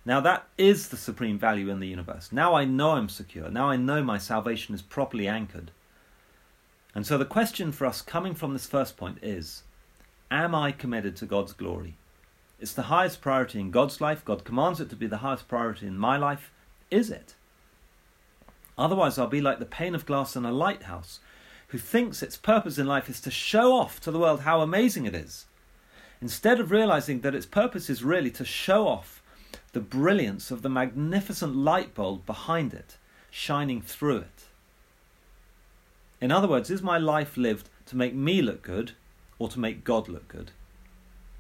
now 0.09 0.21
that 0.21 0.49
is 0.57 0.89
the 0.89 0.97
supreme 0.97 1.39
value 1.39 1.69
in 1.69 1.81
the 1.81 1.87
universe. 1.87 2.31
Now 2.33 2.55
I 2.55 2.65
know 2.65 2.93
I'm 2.93 3.11
secure. 3.11 3.51
Now 3.51 3.69
I 3.69 3.77
know 3.77 4.03
my 4.03 4.17
salvation 4.17 4.75
is 4.75 4.81
properly 4.81 5.29
anchored. 5.29 5.71
And 6.95 7.07
so 7.07 7.19
the 7.19 7.27
question 7.27 7.73
for 7.73 7.85
us 7.85 8.01
coming 8.01 8.35
from 8.35 8.55
this 8.55 8.65
first 8.65 8.97
point 8.97 9.19
is 9.21 9.65
Am 10.31 10.55
I 10.55 10.73
committed 10.73 11.15
to 11.17 11.27
God's 11.27 11.53
glory? 11.53 11.99
It's 12.59 12.73
the 12.73 12.85
highest 12.85 13.21
priority 13.21 13.61
in 13.61 13.71
God's 13.71 14.01
life. 14.01 14.25
God 14.25 14.45
commands 14.47 14.81
it 14.81 14.89
to 14.89 14.97
be 14.97 15.07
the 15.07 15.19
highest 15.19 15.47
priority 15.47 15.87
in 15.87 15.99
my 15.99 16.17
life. 16.17 16.51
Is 16.91 17.11
it? 17.11 17.35
Otherwise, 18.79 19.19
I'll 19.19 19.27
be 19.27 19.43
like 19.43 19.59
the 19.59 19.67
pane 19.67 19.95
of 19.95 20.07
glass 20.07 20.35
in 20.37 20.47
a 20.47 20.53
lighthouse 20.53 21.21
who 21.67 21.77
thinks 21.77 22.23
its 22.23 22.39
purpose 22.39 22.79
in 22.79 22.87
life 22.87 23.11
is 23.11 23.21
to 23.21 23.31
show 23.31 23.75
off 23.75 24.01
to 24.01 24.11
the 24.11 24.19
world 24.19 24.41
how 24.41 24.63
amazing 24.63 25.05
it 25.05 25.15
is. 25.15 25.45
instead 26.23 26.59
of 26.59 26.71
realizing 26.71 27.21
that 27.21 27.35
its 27.35 27.47
purpose 27.47 27.91
is 27.91 28.03
really 28.03 28.31
to 28.31 28.45
show 28.45 28.89
off 28.89 29.18
the 29.79 29.85
brilliance 29.85 30.51
of 30.51 30.63
the 30.63 30.69
magnificent 30.69 31.55
light 31.55 31.95
bulb 31.95 32.27
behind 32.27 32.75
it, 32.75 32.97
shining 33.31 33.81
through 33.81 34.17
it. 34.17 34.47
In 36.21 36.33
other 36.33 36.49
words, 36.49 36.69
is 36.69 36.83
my 36.83 36.99
life 36.99 37.37
lived 37.37 37.69
to 37.87 37.97
make 37.97 38.13
me 38.13 38.43
look 38.43 38.61
good 38.61 38.91
or 39.39 39.49
to 39.49 39.61
make 39.61 39.85
God 39.85 40.09
look 40.09 40.27
good? 40.27 40.51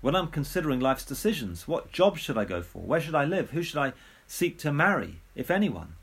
When 0.03 0.15
I'm 0.15 0.29
considering 0.29 0.79
life's 0.79 1.05
decisions, 1.05 1.67
what 1.67 1.91
job 1.91 2.17
should 2.17 2.39
I 2.39 2.45
go 2.45 2.63
for? 2.63 2.79
Where 2.79 3.01
should 3.01 3.17
I 3.17 3.25
live? 3.25 3.51
Who 3.51 3.65
should 3.65 3.79
I 3.81 3.93
seek 4.29 4.57
to 4.59 4.73
marry, 4.73 5.17
if 5.35 5.51
anyone? 5.51 5.95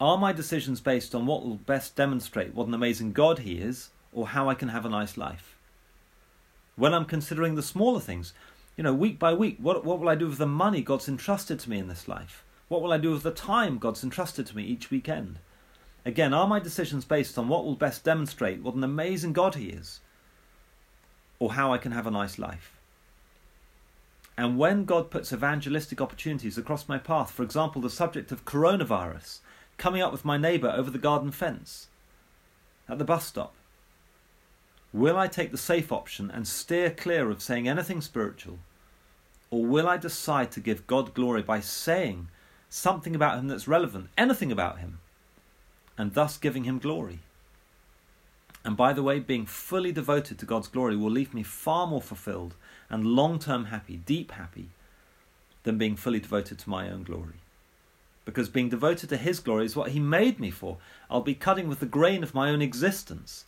Are 0.00 0.16
my 0.16 0.32
decisions 0.32 0.80
based 0.80 1.14
on 1.14 1.26
what 1.26 1.44
will 1.44 1.56
best 1.56 1.94
demonstrate 1.94 2.54
what 2.54 2.68
an 2.68 2.72
amazing 2.72 3.12
God 3.12 3.40
He 3.40 3.58
is, 3.58 3.90
or 4.14 4.28
how 4.28 4.48
I 4.48 4.54
can 4.54 4.70
have 4.70 4.86
a 4.86 4.88
nice 4.88 5.18
life? 5.18 5.58
When 6.76 6.94
I'm 6.94 7.04
considering 7.04 7.54
the 7.54 7.62
smaller 7.62 8.00
things, 8.00 8.32
you 8.78 8.84
know, 8.84 8.94
week 8.94 9.18
by 9.18 9.34
week, 9.34 9.56
what, 9.60 9.84
what 9.84 9.98
will 9.98 10.08
I 10.08 10.14
do 10.14 10.28
with 10.28 10.38
the 10.38 10.46
money 10.46 10.82
God's 10.82 11.08
entrusted 11.08 11.58
to 11.58 11.68
me 11.68 11.78
in 11.78 11.88
this 11.88 12.06
life? 12.06 12.44
What 12.68 12.80
will 12.80 12.92
I 12.92 12.98
do 12.98 13.10
with 13.10 13.24
the 13.24 13.32
time 13.32 13.78
God's 13.78 14.04
entrusted 14.04 14.46
to 14.46 14.56
me 14.56 14.62
each 14.62 14.88
weekend? 14.88 15.40
Again, 16.06 16.32
are 16.32 16.46
my 16.46 16.60
decisions 16.60 17.04
based 17.04 17.36
on 17.36 17.48
what 17.48 17.64
will 17.64 17.74
best 17.74 18.04
demonstrate 18.04 18.62
what 18.62 18.76
an 18.76 18.84
amazing 18.84 19.32
God 19.32 19.56
He 19.56 19.70
is, 19.70 19.98
or 21.40 21.54
how 21.54 21.72
I 21.72 21.78
can 21.78 21.90
have 21.90 22.06
a 22.06 22.12
nice 22.12 22.38
life? 22.38 22.78
And 24.36 24.56
when 24.56 24.84
God 24.84 25.10
puts 25.10 25.32
evangelistic 25.32 26.00
opportunities 26.00 26.56
across 26.56 26.88
my 26.88 26.98
path, 26.98 27.32
for 27.32 27.42
example, 27.42 27.82
the 27.82 27.90
subject 27.90 28.30
of 28.30 28.44
coronavirus, 28.44 29.40
coming 29.76 30.02
up 30.02 30.12
with 30.12 30.24
my 30.24 30.38
neighbour 30.38 30.72
over 30.72 30.88
the 30.88 30.98
garden 30.98 31.32
fence, 31.32 31.88
at 32.88 32.98
the 32.98 33.04
bus 33.04 33.26
stop, 33.26 33.54
will 34.92 35.16
I 35.16 35.26
take 35.26 35.50
the 35.50 35.58
safe 35.58 35.92
option 35.92 36.30
and 36.30 36.46
steer 36.46 36.90
clear 36.90 37.30
of 37.30 37.42
saying 37.42 37.68
anything 37.68 38.00
spiritual? 38.00 38.58
Or 39.50 39.64
will 39.64 39.88
I 39.88 39.96
decide 39.96 40.50
to 40.52 40.60
give 40.60 40.86
God 40.86 41.14
glory 41.14 41.42
by 41.42 41.60
saying 41.60 42.28
something 42.68 43.14
about 43.14 43.38
Him 43.38 43.48
that's 43.48 43.68
relevant, 43.68 44.08
anything 44.16 44.52
about 44.52 44.78
Him, 44.78 44.98
and 45.96 46.14
thus 46.14 46.36
giving 46.36 46.64
Him 46.64 46.78
glory? 46.78 47.20
And 48.64 48.76
by 48.76 48.92
the 48.92 49.02
way, 49.02 49.18
being 49.18 49.46
fully 49.46 49.92
devoted 49.92 50.38
to 50.38 50.46
God's 50.46 50.68
glory 50.68 50.96
will 50.96 51.10
leave 51.10 51.32
me 51.32 51.42
far 51.42 51.86
more 51.86 52.02
fulfilled 52.02 52.54
and 52.90 53.06
long 53.06 53.38
term 53.38 53.66
happy, 53.66 53.96
deep 53.96 54.32
happy, 54.32 54.68
than 55.62 55.78
being 55.78 55.96
fully 55.96 56.20
devoted 56.20 56.58
to 56.58 56.70
my 56.70 56.90
own 56.90 57.02
glory. 57.02 57.40
Because 58.24 58.50
being 58.50 58.68
devoted 58.68 59.08
to 59.08 59.16
His 59.16 59.40
glory 59.40 59.64
is 59.64 59.76
what 59.76 59.92
He 59.92 60.00
made 60.00 60.38
me 60.38 60.50
for. 60.50 60.76
I'll 61.10 61.22
be 61.22 61.34
cutting 61.34 61.68
with 61.68 61.80
the 61.80 61.86
grain 61.86 62.22
of 62.22 62.34
my 62.34 62.50
own 62.50 62.60
existence. 62.60 63.46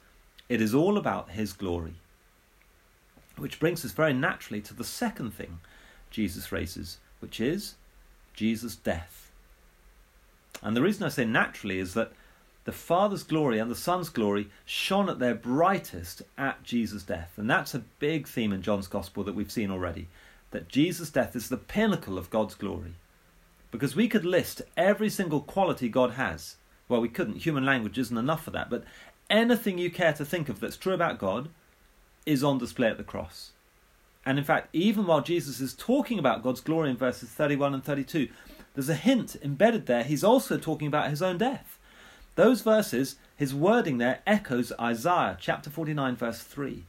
It 0.50 0.60
is 0.60 0.74
all 0.74 0.98
about 0.98 1.30
His 1.30 1.52
glory. 1.52 1.94
Which 3.36 3.60
brings 3.60 3.84
us 3.84 3.92
very 3.92 4.12
naturally 4.12 4.60
to 4.62 4.74
the 4.74 4.84
second 4.84 5.30
thing 5.30 5.60
Jesus 6.10 6.50
raises, 6.50 6.98
which 7.20 7.40
is 7.40 7.76
Jesus' 8.34 8.74
death. 8.74 9.30
And 10.60 10.76
the 10.76 10.82
reason 10.82 11.04
I 11.04 11.08
say 11.08 11.24
naturally 11.24 11.78
is 11.78 11.94
that 11.94 12.12
the 12.64 12.72
Father's 12.72 13.22
glory 13.22 13.60
and 13.60 13.70
the 13.70 13.76
Son's 13.76 14.08
glory 14.08 14.48
shone 14.66 15.08
at 15.08 15.20
their 15.20 15.36
brightest 15.36 16.22
at 16.36 16.64
Jesus' 16.64 17.04
death. 17.04 17.32
And 17.36 17.48
that's 17.48 17.74
a 17.74 17.84
big 18.00 18.26
theme 18.26 18.52
in 18.52 18.60
John's 18.60 18.88
Gospel 18.88 19.22
that 19.24 19.36
we've 19.36 19.52
seen 19.52 19.70
already 19.70 20.08
that 20.50 20.68
Jesus' 20.68 21.10
death 21.10 21.36
is 21.36 21.48
the 21.48 21.56
pinnacle 21.56 22.18
of 22.18 22.28
God's 22.28 22.56
glory. 22.56 22.94
Because 23.70 23.94
we 23.94 24.08
could 24.08 24.24
list 24.24 24.62
every 24.76 25.08
single 25.08 25.40
quality 25.40 25.88
God 25.88 26.12
has. 26.12 26.56
Well, 26.88 27.00
we 27.00 27.08
couldn't. 27.08 27.44
Human 27.44 27.64
language 27.64 27.98
isn't 27.98 28.18
enough 28.18 28.42
for 28.42 28.50
that. 28.50 28.68
But 28.68 28.82
anything 29.30 29.78
you 29.78 29.90
care 29.90 30.12
to 30.12 30.24
think 30.24 30.48
of 30.48 30.60
that's 30.60 30.76
true 30.76 30.92
about 30.92 31.18
God 31.18 31.48
is 32.26 32.44
on 32.44 32.58
display 32.58 32.88
at 32.88 32.98
the 32.98 33.04
cross. 33.04 33.52
And 34.26 34.38
in 34.38 34.44
fact, 34.44 34.68
even 34.72 35.06
while 35.06 35.22
Jesus 35.22 35.60
is 35.60 35.72
talking 35.72 36.18
about 36.18 36.42
God's 36.42 36.60
glory 36.60 36.90
in 36.90 36.96
verses 36.96 37.30
31 37.30 37.74
and 37.74 37.84
32, 37.84 38.28
there's 38.74 38.88
a 38.88 38.94
hint 38.94 39.36
embedded 39.42 39.86
there. 39.86 40.04
He's 40.04 40.24
also 40.24 40.58
talking 40.58 40.86
about 40.86 41.10
his 41.10 41.22
own 41.22 41.38
death. 41.38 41.78
Those 42.36 42.60
verses, 42.60 43.16
his 43.36 43.54
wording 43.54 43.98
there 43.98 44.20
echoes 44.26 44.72
Isaiah 44.80 45.36
chapter 45.40 45.70
49, 45.70 46.16
verse 46.16 46.42
3, 46.42 46.84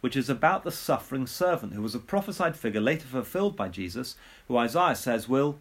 which 0.00 0.16
is 0.16 0.30
about 0.30 0.64
the 0.64 0.72
suffering 0.72 1.26
servant 1.26 1.74
who 1.74 1.82
was 1.82 1.94
a 1.94 2.00
prophesied 2.00 2.56
figure 2.56 2.80
later 2.80 3.06
fulfilled 3.06 3.56
by 3.56 3.68
Jesus, 3.68 4.16
who 4.48 4.56
Isaiah 4.56 4.94
says 4.94 5.28
will 5.28 5.58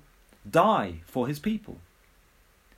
die 0.49 1.01
for 1.05 1.27
his 1.27 1.39
people. 1.39 1.79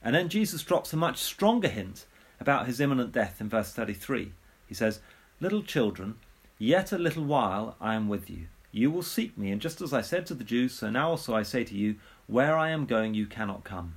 And 0.01 0.15
then 0.15 0.29
Jesus 0.29 0.63
drops 0.63 0.93
a 0.93 0.97
much 0.97 1.17
stronger 1.17 1.67
hint 1.67 2.05
about 2.39 2.67
his 2.67 2.79
imminent 2.79 3.11
death 3.11 3.41
in 3.41 3.49
verse 3.49 3.71
33. 3.71 4.31
He 4.67 4.73
says, 4.73 4.99
Little 5.39 5.63
children, 5.63 6.15
yet 6.57 6.91
a 6.91 6.97
little 6.97 7.23
while 7.23 7.75
I 7.79 7.95
am 7.95 8.07
with 8.07 8.29
you. 8.29 8.47
You 8.71 8.91
will 8.91 9.03
seek 9.03 9.37
me, 9.37 9.51
and 9.51 9.61
just 9.61 9.81
as 9.81 9.93
I 9.93 10.01
said 10.01 10.25
to 10.27 10.33
the 10.33 10.43
Jews, 10.43 10.73
so 10.73 10.89
now 10.89 11.09
also 11.09 11.35
I 11.35 11.43
say 11.43 11.63
to 11.63 11.75
you, 11.75 11.95
Where 12.27 12.57
I 12.57 12.69
am 12.69 12.85
going, 12.85 13.13
you 13.13 13.25
cannot 13.25 13.63
come. 13.63 13.95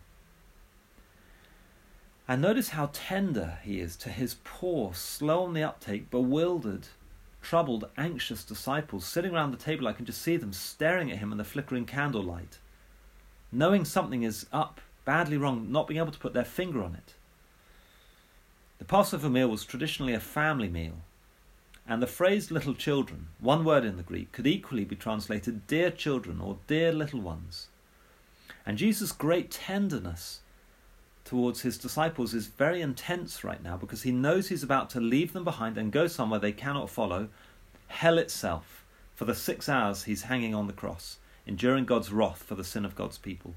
And 2.28 2.40
notice 2.40 2.68
how 2.68 2.90
tender 2.92 3.58
he 3.64 3.80
is 3.80 3.96
to 3.96 4.08
his 4.08 4.36
poor, 4.44 4.94
slow 4.94 5.42
on 5.42 5.52
the 5.52 5.64
uptake, 5.64 6.10
bewildered, 6.10 6.86
troubled, 7.42 7.88
anxious 7.96 8.44
disciples 8.44 9.04
sitting 9.04 9.34
around 9.34 9.50
the 9.50 9.56
table. 9.56 9.88
I 9.88 9.92
can 9.92 10.06
just 10.06 10.22
see 10.22 10.36
them 10.36 10.52
staring 10.52 11.10
at 11.10 11.18
him 11.18 11.32
in 11.32 11.38
the 11.38 11.44
flickering 11.44 11.86
candlelight, 11.86 12.58
knowing 13.50 13.84
something 13.84 14.22
is 14.22 14.46
up, 14.52 14.80
badly 15.04 15.36
wrong, 15.36 15.72
not 15.72 15.88
being 15.88 15.98
able 15.98 16.12
to 16.12 16.18
put 16.18 16.32
their 16.32 16.44
finger 16.44 16.84
on 16.84 16.94
it. 16.94 17.14
The 18.80 18.86
Passover 18.86 19.28
meal 19.28 19.48
was 19.48 19.66
traditionally 19.66 20.14
a 20.14 20.20
family 20.20 20.70
meal, 20.70 21.02
and 21.86 22.02
the 22.02 22.06
phrase 22.06 22.50
little 22.50 22.72
children, 22.72 23.26
one 23.38 23.62
word 23.62 23.84
in 23.84 23.98
the 23.98 24.02
Greek, 24.02 24.32
could 24.32 24.46
equally 24.46 24.86
be 24.86 24.96
translated 24.96 25.66
dear 25.66 25.90
children 25.90 26.40
or 26.40 26.56
dear 26.66 26.90
little 26.90 27.20
ones. 27.20 27.68
And 28.64 28.78
Jesus' 28.78 29.12
great 29.12 29.50
tenderness 29.50 30.40
towards 31.26 31.60
his 31.60 31.76
disciples 31.76 32.32
is 32.32 32.46
very 32.46 32.80
intense 32.80 33.44
right 33.44 33.62
now 33.62 33.76
because 33.76 34.04
he 34.04 34.12
knows 34.12 34.48
he's 34.48 34.62
about 34.62 34.88
to 34.90 35.00
leave 35.00 35.34
them 35.34 35.44
behind 35.44 35.76
and 35.76 35.92
go 35.92 36.06
somewhere 36.06 36.40
they 36.40 36.50
cannot 36.50 36.88
follow 36.88 37.28
hell 37.88 38.16
itself 38.16 38.86
for 39.14 39.26
the 39.26 39.34
six 39.34 39.68
hours 39.68 40.04
he's 40.04 40.22
hanging 40.22 40.54
on 40.54 40.68
the 40.68 40.72
cross, 40.72 41.18
enduring 41.46 41.84
God's 41.84 42.12
wrath 42.12 42.42
for 42.42 42.54
the 42.54 42.64
sin 42.64 42.86
of 42.86 42.96
God's 42.96 43.18
people. 43.18 43.56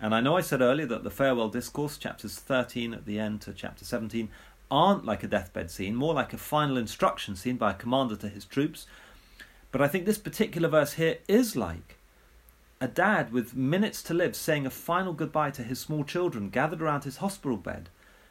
And 0.00 0.14
I 0.14 0.20
know 0.20 0.36
I 0.36 0.40
said 0.40 0.60
earlier 0.60 0.86
that 0.86 1.04
the 1.04 1.10
farewell 1.10 1.48
discourse, 1.48 1.96
chapters 1.96 2.36
13 2.38 2.94
at 2.94 3.06
the 3.06 3.18
end 3.18 3.40
to 3.42 3.52
chapter 3.52 3.84
17, 3.84 4.28
aren't 4.70 5.04
like 5.04 5.22
a 5.22 5.28
deathbed 5.28 5.70
scene, 5.70 5.94
more 5.94 6.14
like 6.14 6.32
a 6.32 6.38
final 6.38 6.76
instruction 6.76 7.36
scene 7.36 7.56
by 7.56 7.70
a 7.70 7.74
commander 7.74 8.16
to 8.16 8.28
his 8.28 8.44
troops. 8.44 8.86
But 9.70 9.80
I 9.80 9.88
think 9.88 10.04
this 10.04 10.18
particular 10.18 10.68
verse 10.68 10.94
here 10.94 11.18
is 11.28 11.56
like 11.56 11.96
a 12.80 12.88
dad 12.88 13.32
with 13.32 13.54
minutes 13.56 14.02
to 14.04 14.14
live 14.14 14.34
saying 14.36 14.66
a 14.66 14.70
final 14.70 15.12
goodbye 15.12 15.50
to 15.50 15.62
his 15.62 15.78
small 15.78 16.04
children 16.04 16.50
gathered 16.50 16.82
around 16.82 17.04
his 17.04 17.18
hospital 17.18 17.56
bed 17.56 17.88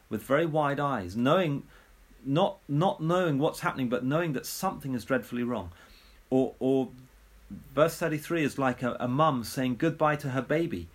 with 0.10 0.22
very 0.24 0.46
wide 0.46 0.80
eyes, 0.80 1.16
knowing 1.16 1.64
not 2.26 2.60
not 2.68 3.02
knowing 3.02 3.40
what's 3.40 3.62
happening, 3.62 3.90
but 3.90 4.06
knowing 4.06 4.34
that 4.34 4.46
something 4.46 4.94
is 4.94 5.06
dreadfully 5.06 5.44
wrong. 5.44 5.72
Or 6.30 6.54
or 6.60 6.90
verse 7.74 7.98
33 7.98 8.44
is 8.44 8.58
like 8.58 8.84
a, 8.84 8.96
a 9.00 9.08
mum 9.08 9.44
saying 9.44 9.76
goodbye 9.78 10.16
to 10.18 10.30
her 10.30 10.42
baby 10.42 10.88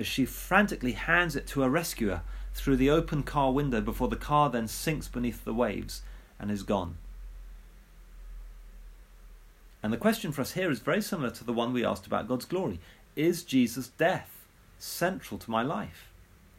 as 0.00 0.06
she 0.06 0.24
frantically 0.24 0.92
hands 0.92 1.36
it 1.36 1.46
to 1.46 1.62
a 1.62 1.68
rescuer 1.68 2.22
through 2.54 2.76
the 2.76 2.90
open 2.90 3.22
car 3.22 3.52
window 3.52 3.80
before 3.80 4.08
the 4.08 4.16
car 4.16 4.50
then 4.50 4.66
sinks 4.66 5.06
beneath 5.06 5.44
the 5.44 5.54
waves 5.54 6.02
and 6.38 6.50
is 6.50 6.62
gone. 6.62 6.96
And 9.82 9.92
the 9.92 9.98
question 9.98 10.32
for 10.32 10.42
us 10.42 10.52
here 10.52 10.70
is 10.70 10.80
very 10.80 11.00
similar 11.00 11.30
to 11.30 11.44
the 11.44 11.52
one 11.52 11.72
we 11.72 11.84
asked 11.84 12.06
about 12.06 12.28
God's 12.28 12.44
glory. 12.44 12.80
Is 13.16 13.42
Jesus' 13.42 13.88
death 13.88 14.30
central 14.78 15.38
to 15.38 15.50
my 15.50 15.62
life? 15.62 16.08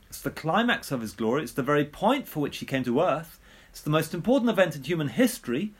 It's 0.10 0.22
the 0.22 0.32
climax 0.32 0.92
of 0.92 1.02
his 1.02 1.14
glory, 1.14 1.44
it's 1.44 1.52
the 1.54 1.64
very 1.64 1.86
point 1.86 2.28
for 2.28 2.40
which 2.40 2.58
he 2.58 2.66
came 2.66 2.84
to 2.84 3.02
earth, 3.02 3.40
it's 3.70 3.82
the 3.82 3.90
most 3.90 4.14
important 4.14 4.50
event 4.50 4.76
in 4.76 4.84
human 4.84 5.08
history, 5.08 5.72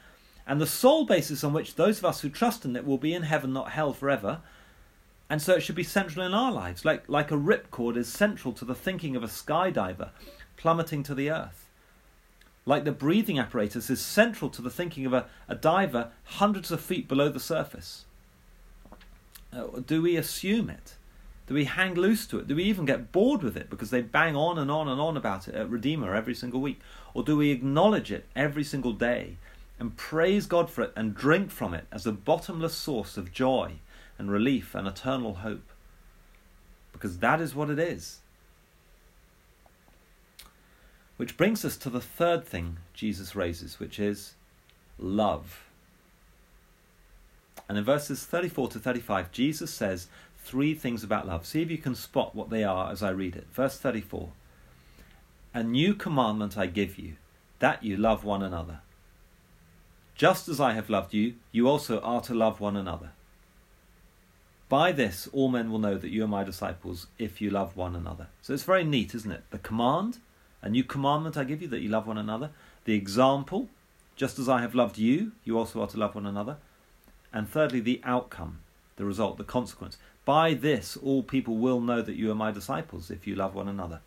and 0.46 0.60
the 0.60 0.66
sole 0.66 1.04
basis 1.04 1.44
on 1.44 1.52
which 1.52 1.74
those 1.74 1.98
of 1.98 2.04
us 2.04 2.20
who 2.22 2.30
trust 2.30 2.64
in 2.64 2.74
it 2.74 2.86
will 2.86 2.98
be 2.98 3.12
in 3.12 3.22
heaven, 3.24 3.52
not 3.52 3.72
hell 3.72 3.92
forever. 3.92 4.40
And 5.32 5.42
so 5.42 5.54
it 5.54 5.62
should 5.62 5.74
be 5.74 5.82
central 5.82 6.24
in 6.24 6.34
our 6.34 6.52
lives, 6.52 6.84
like, 6.84 7.08
like 7.08 7.32
a 7.32 7.36
ripcord 7.36 7.96
is 7.96 8.06
central 8.06 8.52
to 8.52 8.64
the 8.64 8.74
thinking 8.74 9.16
of 9.16 9.24
a 9.24 9.28
skydiver 9.28 10.10
plummeting 10.56 11.02
to 11.04 11.14
the 11.14 11.30
earth 11.30 11.62
like 12.64 12.84
the 12.84 12.92
breathing 12.92 13.38
apparatus, 13.38 13.90
is 13.90 14.00
central 14.00 14.50
to 14.50 14.62
the 14.62 14.70
thinking 14.70 15.06
of 15.06 15.12
a, 15.12 15.26
a 15.48 15.54
diver 15.54 16.10
hundreds 16.24 16.70
of 16.70 16.80
feet 16.80 17.08
below 17.08 17.28
the 17.28 17.40
surface. 17.40 18.04
Uh, 19.52 19.80
do 19.86 20.00
we 20.00 20.16
assume 20.16 20.70
it? 20.70 20.94
Do 21.46 21.54
we 21.54 21.64
hang 21.64 21.94
loose 21.94 22.26
to 22.28 22.38
it? 22.38 22.46
Do 22.46 22.56
we 22.56 22.64
even 22.64 22.84
get 22.84 23.10
bored 23.10 23.42
with 23.42 23.56
it 23.56 23.68
because 23.68 23.90
they 23.90 24.00
bang 24.00 24.36
on 24.36 24.58
and 24.58 24.70
on 24.70 24.88
and 24.88 25.00
on 25.00 25.16
about 25.16 25.48
it 25.48 25.54
at 25.54 25.68
Redeemer 25.68 26.14
every 26.14 26.34
single 26.34 26.60
week? 26.60 26.80
Or 27.14 27.22
do 27.22 27.36
we 27.36 27.50
acknowledge 27.50 28.12
it 28.12 28.26
every 28.36 28.64
single 28.64 28.92
day 28.92 29.36
and 29.78 29.96
praise 29.96 30.46
God 30.46 30.70
for 30.70 30.82
it 30.82 30.92
and 30.94 31.14
drink 31.14 31.50
from 31.50 31.74
it 31.74 31.86
as 31.90 32.06
a 32.06 32.12
bottomless 32.12 32.74
source 32.74 33.16
of 33.16 33.32
joy 33.32 33.72
and 34.22 34.30
relief 34.30 34.72
and 34.76 34.86
eternal 34.86 35.34
hope? 35.34 35.72
Because 36.92 37.18
that 37.18 37.40
is 37.40 37.56
what 37.56 37.70
it 37.70 37.78
is. 37.80 38.20
Which 41.16 41.36
brings 41.36 41.64
us 41.64 41.76
to 41.78 41.90
the 41.90 42.00
third 42.00 42.46
thing 42.46 42.78
Jesus 42.94 43.34
raises, 43.34 43.80
which 43.80 43.98
is 43.98 44.34
love. 44.96 45.64
And 47.68 47.76
in 47.76 47.84
verses 47.84 48.24
34 48.24 48.68
to 48.68 48.78
35, 48.78 49.32
Jesus 49.32 49.74
says 49.74 50.06
three 50.38 50.74
things 50.74 51.02
about 51.02 51.26
love. 51.26 51.44
See 51.44 51.62
if 51.62 51.70
you 51.70 51.78
can 51.78 51.96
spot 51.96 52.34
what 52.34 52.48
they 52.48 52.62
are 52.62 52.92
as 52.92 53.02
I 53.02 53.10
read 53.10 53.34
it. 53.34 53.48
Verse 53.52 53.76
34 53.76 54.30
A 55.52 55.64
new 55.64 55.94
commandment 55.94 56.56
I 56.56 56.66
give 56.66 56.96
you, 56.96 57.14
that 57.58 57.82
you 57.82 57.96
love 57.96 58.22
one 58.22 58.42
another. 58.42 58.80
Just 60.14 60.48
as 60.48 60.60
I 60.60 60.74
have 60.74 60.88
loved 60.88 61.12
you, 61.12 61.34
you 61.50 61.68
also 61.68 62.00
are 62.00 62.20
to 62.20 62.34
love 62.34 62.60
one 62.60 62.76
another. 62.76 63.10
By 64.72 64.90
this, 64.90 65.28
all 65.34 65.50
men 65.50 65.70
will 65.70 65.78
know 65.78 65.98
that 65.98 66.08
you 66.08 66.24
are 66.24 66.26
my 66.26 66.44
disciples 66.44 67.08
if 67.18 67.42
you 67.42 67.50
love 67.50 67.76
one 67.76 67.94
another. 67.94 68.28
So 68.40 68.54
it's 68.54 68.62
very 68.62 68.84
neat, 68.84 69.14
isn't 69.14 69.30
it? 69.30 69.44
The 69.50 69.58
command, 69.58 70.16
a 70.62 70.70
new 70.70 70.82
commandment 70.82 71.36
I 71.36 71.44
give 71.44 71.60
you, 71.60 71.68
that 71.68 71.82
you 71.82 71.90
love 71.90 72.06
one 72.06 72.16
another. 72.16 72.48
The 72.86 72.94
example, 72.94 73.68
just 74.16 74.38
as 74.38 74.48
I 74.48 74.62
have 74.62 74.74
loved 74.74 74.96
you, 74.96 75.32
you 75.44 75.58
also 75.58 75.82
are 75.82 75.88
to 75.88 75.98
love 75.98 76.14
one 76.14 76.24
another. 76.24 76.56
And 77.34 77.46
thirdly, 77.46 77.80
the 77.80 78.00
outcome, 78.02 78.60
the 78.96 79.04
result, 79.04 79.36
the 79.36 79.44
consequence. 79.44 79.98
By 80.24 80.54
this, 80.54 80.96
all 80.96 81.22
people 81.22 81.58
will 81.58 81.82
know 81.82 82.00
that 82.00 82.16
you 82.16 82.30
are 82.30 82.34
my 82.34 82.50
disciples 82.50 83.10
if 83.10 83.26
you 83.26 83.34
love 83.34 83.54
one 83.54 83.68
another. 83.68 84.00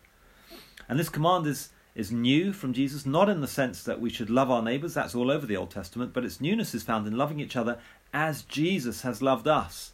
And 0.88 0.98
this 0.98 1.08
command 1.08 1.46
is 1.46 1.68
is 1.94 2.10
new 2.10 2.52
from 2.52 2.72
Jesus, 2.72 3.06
not 3.06 3.28
in 3.28 3.40
the 3.40 3.46
sense 3.46 3.84
that 3.84 4.00
we 4.00 4.10
should 4.10 4.30
love 4.30 4.50
our 4.50 4.62
neighbours, 4.62 4.94
that's 4.94 5.14
all 5.14 5.30
over 5.30 5.46
the 5.46 5.56
Old 5.56 5.70
Testament, 5.70 6.12
but 6.12 6.24
its 6.24 6.40
newness 6.40 6.74
is 6.74 6.82
found 6.82 7.06
in 7.06 7.16
loving 7.16 7.38
each 7.38 7.54
other 7.54 7.78
as 8.12 8.42
Jesus 8.42 9.02
has 9.02 9.22
loved 9.22 9.46
us, 9.46 9.92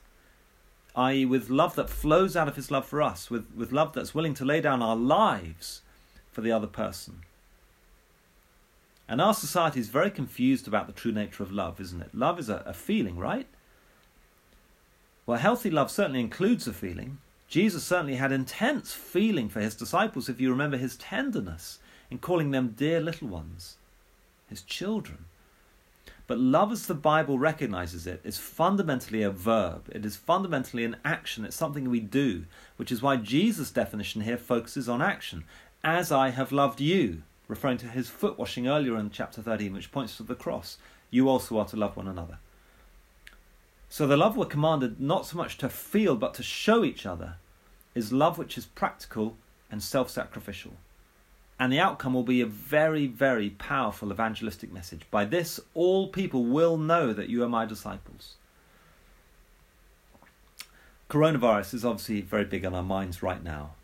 i.e., 0.95 1.25
with 1.25 1.51
love 1.51 1.75
that 1.75 1.91
flows 1.91 2.37
out 2.37 2.49
of 2.49 2.57
his 2.57 2.71
love 2.71 2.87
for 2.87 3.01
us, 3.01 3.31
with, 3.31 3.47
with 3.55 3.73
love 3.73 3.93
that's 3.93 4.15
willing 4.15 4.35
to 4.35 4.45
lay 4.45 4.61
down 4.61 4.83
our 4.83 4.97
lives 4.97 5.83
for 6.31 6.41
the 6.41 6.53
other 6.53 6.67
person. 6.67 7.21
And 9.09 9.21
our 9.21 9.35
society 9.35 9.81
is 9.81 9.89
very 9.89 10.11
confused 10.11 10.67
about 10.67 10.87
the 10.87 10.93
true 10.93 11.13
nature 11.13 11.43
of 11.43 11.53
love, 11.53 11.81
isn't 11.81 12.01
it? 12.01 12.15
Love 12.15 12.39
is 12.39 12.49
a, 12.49 12.63
a 12.67 12.73
feeling, 12.73 13.19
right? 13.19 13.47
Well, 15.27 15.39
healthy 15.39 15.71
love 15.71 15.91
certainly 15.91 16.21
includes 16.21 16.67
a 16.67 16.73
feeling. 16.73 17.19
Jesus 17.49 17.85
certainly 17.85 18.17
had 18.17 18.33
intense 18.33 18.93
feeling 18.93 19.49
for 19.49 19.61
his 19.61 19.75
disciples, 19.75 20.29
if 20.29 20.41
you 20.41 20.51
remember 20.51 20.77
his 20.77 20.97
tenderness 20.97 21.79
in 22.11 22.19
calling 22.19 22.51
them 22.51 22.75
dear 22.77 23.01
little 23.01 23.29
ones, 23.29 23.77
his 24.49 24.63
children. 24.63 25.27
But 26.27 26.39
love, 26.39 26.73
as 26.73 26.87
the 26.87 26.95
Bible 26.95 27.39
recognizes 27.39 28.07
it, 28.07 28.21
is 28.25 28.39
fundamentally 28.39 29.23
a 29.23 29.31
verb. 29.31 29.89
It 29.93 30.07
is 30.07 30.17
fundamentally 30.17 30.85
an 30.85 30.97
action. 31.05 31.45
It's 31.45 31.57
something 31.57 31.91
we 31.91 32.01
do, 32.01 32.45
which 32.77 32.93
is 32.93 33.03
why 33.03 33.17
Jesus' 33.17 33.71
definition 33.71 34.23
here 34.23 34.37
focuses 34.37 34.89
on 34.89 35.03
action. 35.03 35.45
As 35.83 36.13
I 36.13 36.31
have 36.31 36.53
loved 36.53 36.81
you, 36.81 37.23
referring 37.49 37.79
to 37.79 37.87
his 37.87 38.09
foot 38.09 38.39
washing 38.39 38.69
earlier 38.69 38.97
in 38.97 39.11
chapter 39.11 39.43
13, 39.43 39.73
which 39.73 39.93
points 39.93 40.17
to 40.17 40.23
the 40.23 40.35
cross, 40.35 40.79
you 41.11 41.29
also 41.29 41.59
are 41.59 41.67
to 41.67 41.77
love 41.77 41.97
one 41.97 42.09
another. 42.09 42.39
So 43.89 44.07
the 44.07 44.17
love 44.17 44.37
we're 44.37 44.47
commanded 44.47 45.01
not 45.01 45.27
so 45.27 45.37
much 45.37 45.59
to 45.59 45.69
feel 45.69 46.17
but 46.17 46.33
to 46.35 46.43
show 46.43 46.83
each 46.83 47.05
other 47.05 47.35
is 47.95 48.13
love 48.13 48.39
which 48.39 48.57
is 48.57 48.65
practical 48.65 49.37
and 49.71 49.83
self 49.83 50.09
sacrificial 50.09 50.75
and 51.63 51.73
the 51.73 51.79
outcome 51.79 52.13
will 52.13 52.25
be 52.25 52.41
a 52.41 52.47
very, 52.47 53.07
very 53.07 53.51
powerful 53.51 54.11
evangelistic 54.11 54.73
message. 54.73 55.03
By 55.13 55.25
this, 55.25 55.61
all 55.75 56.09
people 56.09 56.45
will 56.45 56.77
know 56.77 57.13
that 57.13 57.29
you 57.29 57.45
are 57.45 57.49
my 57.49 57.67
disciples. 57.67 58.35
Coronavirus 61.09 61.75
is 61.75 61.85
obviously 61.85 62.21
very 62.21 62.45
big 62.45 62.65
on 62.65 62.75
our 62.75 62.83
minds 62.83 63.23
right 63.23 63.45
now. 63.45 63.75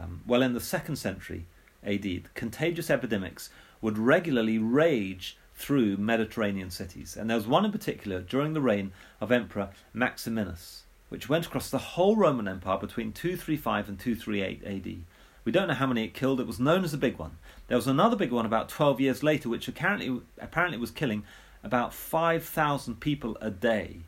Um, 0.00 0.20
well, 0.28 0.42
in 0.42 0.52
the 0.52 0.60
second 0.60 0.94
century 0.94 1.46
AD, 1.84 2.32
contagious 2.34 2.88
epidemics 2.88 3.50
would 3.80 3.98
regularly 3.98 4.58
rage 4.58 5.36
through 5.56 5.96
Mediterranean 5.96 6.70
cities, 6.70 7.16
and 7.16 7.28
there 7.28 7.36
was 7.36 7.48
one 7.48 7.64
in 7.64 7.72
particular 7.72 8.20
during 8.20 8.52
the 8.52 8.60
reign 8.60 8.92
of 9.20 9.32
Emperor 9.32 9.70
Maximinus, 9.92 10.82
which 11.08 11.28
went 11.28 11.46
across 11.46 11.68
the 11.68 11.78
whole 11.78 12.14
Roman 12.14 12.46
Empire 12.46 12.78
between 12.78 13.10
235 13.10 13.88
and 13.88 13.98
238 13.98 14.62
AD. 14.64 14.98
We 15.44 15.52
don't 15.52 15.68
know 15.68 15.74
how 15.74 15.86
many 15.86 16.04
it 16.04 16.14
killed. 16.14 16.40
It 16.40 16.46
was 16.46 16.58
known 16.58 16.84
as 16.84 16.94
a 16.94 16.98
big 16.98 17.18
one. 17.18 17.38
There 17.68 17.76
was 17.76 17.86
another 17.86 18.16
big 18.16 18.32
one 18.32 18.46
about 18.46 18.68
12 18.68 19.00
years 19.00 19.22
later, 19.22 19.48
which 19.48 19.68
apparently, 19.68 20.20
apparently 20.40 20.78
was 20.78 20.90
killing 20.90 21.24
about 21.62 21.92
5,000 21.92 23.00
people 23.00 23.36
a 23.40 23.50
day 23.50 23.98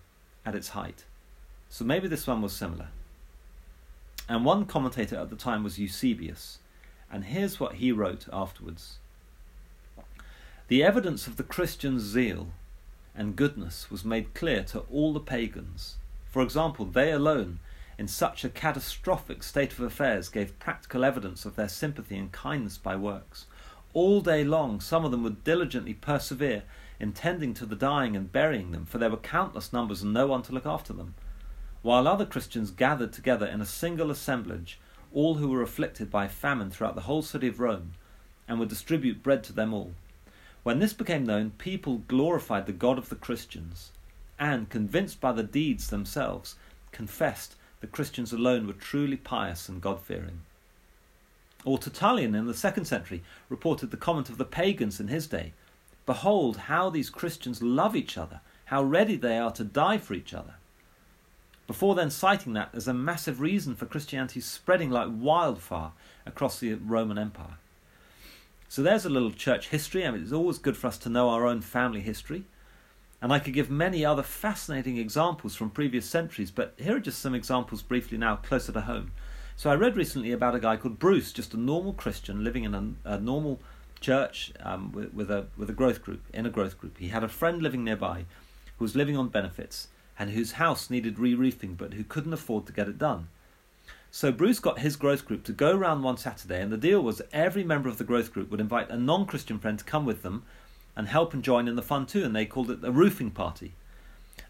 at 0.44 0.54
its 0.54 0.68
height. 0.68 1.04
So 1.68 1.84
maybe 1.84 2.08
this 2.08 2.26
one 2.26 2.40
was 2.40 2.54
similar. 2.54 2.88
And 4.28 4.44
one 4.44 4.66
commentator 4.66 5.16
at 5.16 5.30
the 5.30 5.36
time 5.36 5.62
was 5.62 5.78
Eusebius. 5.78 6.58
And 7.10 7.26
here's 7.26 7.60
what 7.60 7.74
he 7.74 7.92
wrote 7.92 8.26
afterwards 8.32 8.98
The 10.68 10.82
evidence 10.82 11.26
of 11.26 11.36
the 11.36 11.44
Christian's 11.44 12.02
zeal 12.02 12.48
and 13.14 13.36
goodness 13.36 13.90
was 13.90 14.04
made 14.04 14.34
clear 14.34 14.62
to 14.64 14.80
all 14.92 15.12
the 15.12 15.20
pagans. 15.20 15.96
For 16.30 16.42
example, 16.42 16.84
they 16.84 17.12
alone 17.12 17.60
in 17.98 18.08
such 18.08 18.44
a 18.44 18.48
catastrophic 18.48 19.42
state 19.42 19.72
of 19.72 19.80
affairs 19.80 20.28
gave 20.28 20.58
practical 20.58 21.04
evidence 21.04 21.44
of 21.44 21.56
their 21.56 21.68
sympathy 21.68 22.16
and 22.16 22.32
kindness 22.32 22.76
by 22.76 22.94
works. 22.94 23.46
All 23.94 24.20
day 24.20 24.44
long, 24.44 24.80
some 24.80 25.04
of 25.04 25.10
them 25.10 25.22
would 25.22 25.44
diligently 25.44 25.94
persevere 25.94 26.64
in 27.00 27.12
tending 27.12 27.54
to 27.54 27.66
the 27.66 27.76
dying 27.76 28.14
and 28.14 28.30
burying 28.30 28.70
them, 28.70 28.84
for 28.84 28.98
there 28.98 29.10
were 29.10 29.16
countless 29.16 29.72
numbers 29.72 30.02
and 30.02 30.12
no 30.12 30.26
one 30.26 30.42
to 30.42 30.52
look 30.52 30.66
after 30.66 30.92
them. 30.92 31.14
While 31.82 32.06
other 32.06 32.26
Christians 32.26 32.70
gathered 32.70 33.12
together 33.12 33.46
in 33.46 33.60
a 33.60 33.66
single 33.66 34.10
assemblage, 34.10 34.78
all 35.12 35.36
who 35.36 35.48
were 35.48 35.62
afflicted 35.62 36.10
by 36.10 36.28
famine 36.28 36.70
throughout 36.70 36.94
the 36.94 37.02
whole 37.02 37.22
city 37.22 37.48
of 37.48 37.60
Rome, 37.60 37.92
and 38.48 38.58
would 38.58 38.68
distribute 38.68 39.22
bread 39.22 39.42
to 39.44 39.52
them 39.52 39.72
all. 39.72 39.92
When 40.62 40.78
this 40.78 40.92
became 40.92 41.24
known, 41.24 41.52
people 41.58 42.02
glorified 42.08 42.66
the 42.66 42.72
God 42.72 42.98
of 42.98 43.08
the 43.08 43.16
Christians, 43.16 43.92
and, 44.38 44.68
convinced 44.68 45.20
by 45.20 45.32
the 45.32 45.42
deeds 45.42 45.88
themselves, 45.88 46.56
confessed 46.92 47.56
the 47.86 47.92
Christians 47.92 48.32
alone 48.32 48.66
were 48.66 48.72
truly 48.72 49.16
pious 49.16 49.68
and 49.68 49.80
God 49.80 50.00
fearing. 50.00 50.40
Or 51.64 51.78
Tertullian 51.78 52.34
in 52.34 52.46
the 52.46 52.52
second 52.52 52.86
century 52.86 53.22
reported 53.48 53.92
the 53.92 53.96
comment 53.96 54.28
of 54.28 54.38
the 54.38 54.44
pagans 54.44 54.98
in 54.98 55.06
his 55.06 55.28
day 55.28 55.52
Behold 56.04 56.56
how 56.56 56.90
these 56.90 57.10
Christians 57.10 57.62
love 57.62 57.94
each 57.94 58.18
other, 58.18 58.40
how 58.66 58.82
ready 58.82 59.16
they 59.16 59.38
are 59.38 59.52
to 59.52 59.64
die 59.64 59.98
for 59.98 60.14
each 60.14 60.34
other. 60.34 60.54
Before 61.68 61.94
then, 61.94 62.10
citing 62.10 62.54
that 62.54 62.70
as 62.72 62.88
a 62.88 62.94
massive 62.94 63.40
reason 63.40 63.76
for 63.76 63.86
Christianity 63.86 64.40
spreading 64.40 64.90
like 64.90 65.08
wildfire 65.10 65.90
across 66.24 66.58
the 66.58 66.74
Roman 66.74 67.18
Empire. 67.18 67.58
So 68.68 68.82
there's 68.82 69.04
a 69.04 69.10
little 69.10 69.32
church 69.32 69.68
history. 69.68 70.04
I 70.04 70.10
mean, 70.10 70.22
it's 70.22 70.32
always 70.32 70.58
good 70.58 70.76
for 70.76 70.88
us 70.88 70.98
to 70.98 71.08
know 71.08 71.28
our 71.28 71.46
own 71.46 71.60
family 71.60 72.00
history. 72.00 72.44
And 73.22 73.32
I 73.32 73.38
could 73.38 73.54
give 73.54 73.70
many 73.70 74.04
other 74.04 74.22
fascinating 74.22 74.98
examples 74.98 75.54
from 75.54 75.70
previous 75.70 76.06
centuries, 76.06 76.50
but 76.50 76.74
here 76.76 76.96
are 76.96 77.00
just 77.00 77.18
some 77.18 77.34
examples 77.34 77.82
briefly 77.82 78.18
now 78.18 78.36
closer 78.36 78.72
to 78.72 78.82
home. 78.82 79.12
So 79.56 79.70
I 79.70 79.74
read 79.74 79.96
recently 79.96 80.32
about 80.32 80.54
a 80.54 80.60
guy 80.60 80.76
called 80.76 80.98
Bruce, 80.98 81.32
just 81.32 81.54
a 81.54 81.58
normal 81.58 81.94
Christian 81.94 82.44
living 82.44 82.64
in 82.64 82.74
a, 82.74 83.14
a 83.14 83.18
normal 83.18 83.58
church 84.00 84.52
um, 84.60 84.92
with, 84.92 85.14
with, 85.14 85.30
a 85.30 85.46
with 85.56 85.70
a 85.70 85.72
growth 85.72 86.02
group 86.02 86.22
in 86.34 86.44
a 86.44 86.50
growth 86.50 86.78
group. 86.78 86.98
He 86.98 87.08
had 87.08 87.24
a 87.24 87.28
friend 87.28 87.62
living 87.62 87.82
nearby 87.82 88.26
who 88.76 88.84
was 88.84 88.94
living 88.94 89.16
on 89.16 89.28
benefits 89.28 89.88
and 90.18 90.30
whose 90.30 90.52
house 90.52 90.90
needed 90.90 91.18
re-roofing, 91.18 91.74
but 91.74 91.94
who 91.94 92.04
couldn't 92.04 92.34
afford 92.34 92.66
to 92.66 92.72
get 92.72 92.88
it 92.88 92.98
done. 92.98 93.28
So 94.10 94.32
Bruce 94.32 94.60
got 94.60 94.78
his 94.78 94.96
growth 94.96 95.26
group 95.26 95.44
to 95.44 95.52
go 95.52 95.74
round 95.74 96.02
one 96.02 96.16
Saturday, 96.16 96.60
and 96.60 96.72
the 96.72 96.78
deal 96.78 97.02
was 97.02 97.20
every 97.32 97.64
member 97.64 97.88
of 97.88 97.98
the 97.98 98.04
growth 98.04 98.32
group 98.32 98.50
would 98.50 98.60
invite 98.60 98.90
a 98.90 98.96
non-Christian 98.96 99.58
friend 99.58 99.78
to 99.78 99.84
come 99.84 100.06
with 100.06 100.22
them 100.22 100.44
and 100.96 101.08
help 101.08 101.34
and 101.34 101.44
join 101.44 101.68
in 101.68 101.76
the 101.76 101.82
fun 101.82 102.06
too, 102.06 102.24
and 102.24 102.34
they 102.34 102.46
called 102.46 102.70
it 102.70 102.80
the 102.80 102.90
roofing 102.90 103.30
party. 103.30 103.74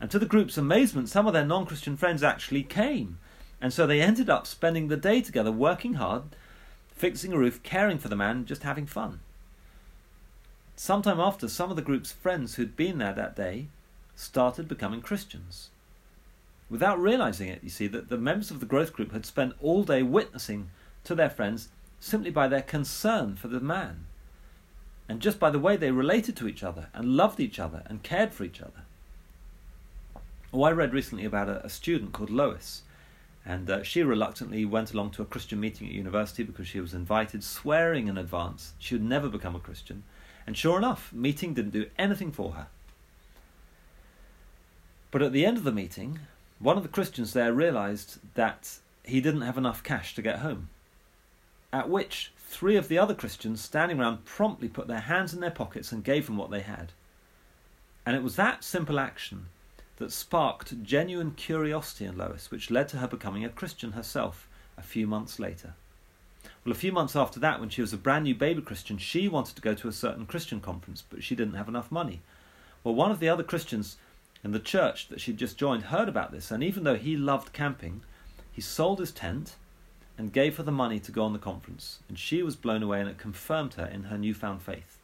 And 0.00 0.10
to 0.10 0.18
the 0.18 0.26
group's 0.26 0.56
amazement, 0.56 1.08
some 1.08 1.26
of 1.26 1.32
their 1.32 1.44
non 1.44 1.66
Christian 1.66 1.96
friends 1.96 2.22
actually 2.22 2.62
came. 2.62 3.18
And 3.60 3.72
so 3.72 3.86
they 3.86 4.00
ended 4.00 4.30
up 4.30 4.46
spending 4.46 4.88
the 4.88 4.96
day 4.96 5.20
together, 5.20 5.50
working 5.50 5.94
hard, 5.94 6.22
fixing 6.88 7.32
a 7.32 7.38
roof, 7.38 7.62
caring 7.62 7.98
for 7.98 8.08
the 8.08 8.16
man, 8.16 8.44
just 8.44 8.62
having 8.62 8.86
fun. 8.86 9.20
Sometime 10.76 11.18
after, 11.18 11.48
some 11.48 11.70
of 11.70 11.76
the 11.76 11.82
group's 11.82 12.12
friends 12.12 12.54
who'd 12.54 12.76
been 12.76 12.98
there 12.98 13.14
that 13.14 13.34
day 13.34 13.68
started 14.14 14.68
becoming 14.68 15.00
Christians. 15.00 15.70
Without 16.68 17.00
realizing 17.00 17.48
it, 17.48 17.62
you 17.62 17.70
see, 17.70 17.86
that 17.86 18.08
the 18.08 18.18
members 18.18 18.50
of 18.50 18.60
the 18.60 18.66
growth 18.66 18.92
group 18.92 19.12
had 19.12 19.24
spent 19.24 19.54
all 19.62 19.84
day 19.84 20.02
witnessing 20.02 20.68
to 21.04 21.14
their 21.14 21.30
friends 21.30 21.68
simply 21.98 22.30
by 22.30 22.46
their 22.46 22.62
concern 22.62 23.36
for 23.36 23.48
the 23.48 23.60
man 23.60 24.06
and 25.08 25.20
just 25.20 25.38
by 25.38 25.50
the 25.50 25.58
way 25.58 25.76
they 25.76 25.90
related 25.90 26.36
to 26.36 26.48
each 26.48 26.62
other 26.62 26.88
and 26.94 27.16
loved 27.16 27.40
each 27.40 27.58
other 27.58 27.82
and 27.86 28.02
cared 28.02 28.32
for 28.32 28.44
each 28.44 28.60
other. 28.60 28.82
Oh, 30.52 30.62
I 30.62 30.72
read 30.72 30.92
recently 30.92 31.24
about 31.24 31.48
a, 31.48 31.64
a 31.64 31.68
student 31.68 32.12
called 32.12 32.30
Lois, 32.30 32.82
and 33.44 33.70
uh, 33.70 33.82
she 33.82 34.02
reluctantly 34.02 34.64
went 34.64 34.92
along 34.92 35.10
to 35.12 35.22
a 35.22 35.26
Christian 35.26 35.60
meeting 35.60 35.86
at 35.86 35.92
university 35.92 36.42
because 36.42 36.66
she 36.66 36.80
was 36.80 36.94
invited, 36.94 37.44
swearing 37.44 38.08
in 38.08 38.18
advance 38.18 38.72
she 38.78 38.94
would 38.94 39.04
never 39.04 39.28
become 39.28 39.54
a 39.54 39.60
Christian. 39.60 40.02
And 40.46 40.56
sure 40.56 40.78
enough, 40.78 41.12
meeting 41.12 41.54
didn't 41.54 41.72
do 41.72 41.86
anything 41.98 42.32
for 42.32 42.52
her. 42.52 42.66
But 45.10 45.22
at 45.22 45.32
the 45.32 45.46
end 45.46 45.56
of 45.56 45.64
the 45.64 45.72
meeting, 45.72 46.20
one 46.58 46.76
of 46.76 46.82
the 46.82 46.88
Christians 46.88 47.32
there 47.32 47.52
realized 47.52 48.18
that 48.34 48.78
he 49.04 49.20
didn't 49.20 49.42
have 49.42 49.58
enough 49.58 49.82
cash 49.82 50.14
to 50.14 50.22
get 50.22 50.40
home. 50.40 50.68
At 51.72 51.88
which 51.88 52.32
three 52.46 52.76
of 52.76 52.88
the 52.88 52.98
other 52.98 53.14
Christians 53.14 53.60
standing 53.60 54.00
around 54.00 54.24
promptly 54.24 54.68
put 54.68 54.86
their 54.86 55.00
hands 55.00 55.34
in 55.34 55.40
their 55.40 55.50
pockets 55.50 55.92
and 55.92 56.04
gave 56.04 56.28
him 56.28 56.36
what 56.36 56.50
they 56.50 56.60
had. 56.60 56.92
And 58.06 58.16
it 58.16 58.22
was 58.22 58.36
that 58.36 58.64
simple 58.64 59.00
action 59.00 59.46
that 59.96 60.12
sparked 60.12 60.82
genuine 60.82 61.32
curiosity 61.32 62.04
in 62.04 62.16
Lois, 62.16 62.50
which 62.50 62.70
led 62.70 62.88
to 62.88 62.98
her 62.98 63.08
becoming 63.08 63.44
a 63.44 63.48
Christian 63.48 63.92
herself 63.92 64.48
a 64.78 64.82
few 64.82 65.06
months 65.06 65.38
later. 65.38 65.74
Well, 66.64 66.72
a 66.72 66.78
few 66.78 66.92
months 66.92 67.16
after 67.16 67.40
that, 67.40 67.60
when 67.60 67.68
she 67.68 67.80
was 67.80 67.92
a 67.92 67.98
brand 67.98 68.24
new 68.24 68.34
baby 68.34 68.62
Christian, 68.62 68.98
she 68.98 69.28
wanted 69.28 69.56
to 69.56 69.62
go 69.62 69.74
to 69.74 69.88
a 69.88 69.92
certain 69.92 70.26
Christian 70.26 70.60
conference, 70.60 71.02
but 71.08 71.24
she 71.24 71.34
didn't 71.34 71.54
have 71.54 71.68
enough 71.68 71.90
money. 71.90 72.20
Well, 72.84 72.94
one 72.94 73.10
of 73.10 73.18
the 73.18 73.28
other 73.28 73.42
Christians 73.42 73.96
in 74.44 74.52
the 74.52 74.60
church 74.60 75.08
that 75.08 75.20
she'd 75.20 75.38
just 75.38 75.58
joined 75.58 75.84
heard 75.84 76.08
about 76.08 76.30
this, 76.30 76.50
and 76.50 76.62
even 76.62 76.84
though 76.84 76.96
he 76.96 77.16
loved 77.16 77.52
camping, 77.52 78.02
he 78.52 78.60
sold 78.60 79.00
his 79.00 79.10
tent 79.10 79.56
and 80.18 80.32
gave 80.32 80.56
her 80.56 80.62
the 80.62 80.72
money 80.72 80.98
to 81.00 81.12
go 81.12 81.24
on 81.24 81.32
the 81.32 81.38
conference, 81.38 81.98
and 82.08 82.18
she 82.18 82.42
was 82.42 82.56
blown 82.56 82.82
away 82.82 83.00
and 83.00 83.08
it 83.08 83.18
confirmed 83.18 83.74
her 83.74 83.86
in 83.86 84.04
her 84.04 84.16
newfound 84.16 84.62
faith. 84.62 84.96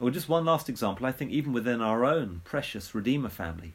Or 0.00 0.10
just 0.10 0.28
one 0.28 0.44
last 0.44 0.68
example, 0.68 1.06
I 1.06 1.12
think 1.12 1.30
even 1.30 1.52
within 1.52 1.80
our 1.80 2.04
own 2.04 2.42
precious 2.44 2.94
Redeemer 2.94 3.28
family, 3.28 3.72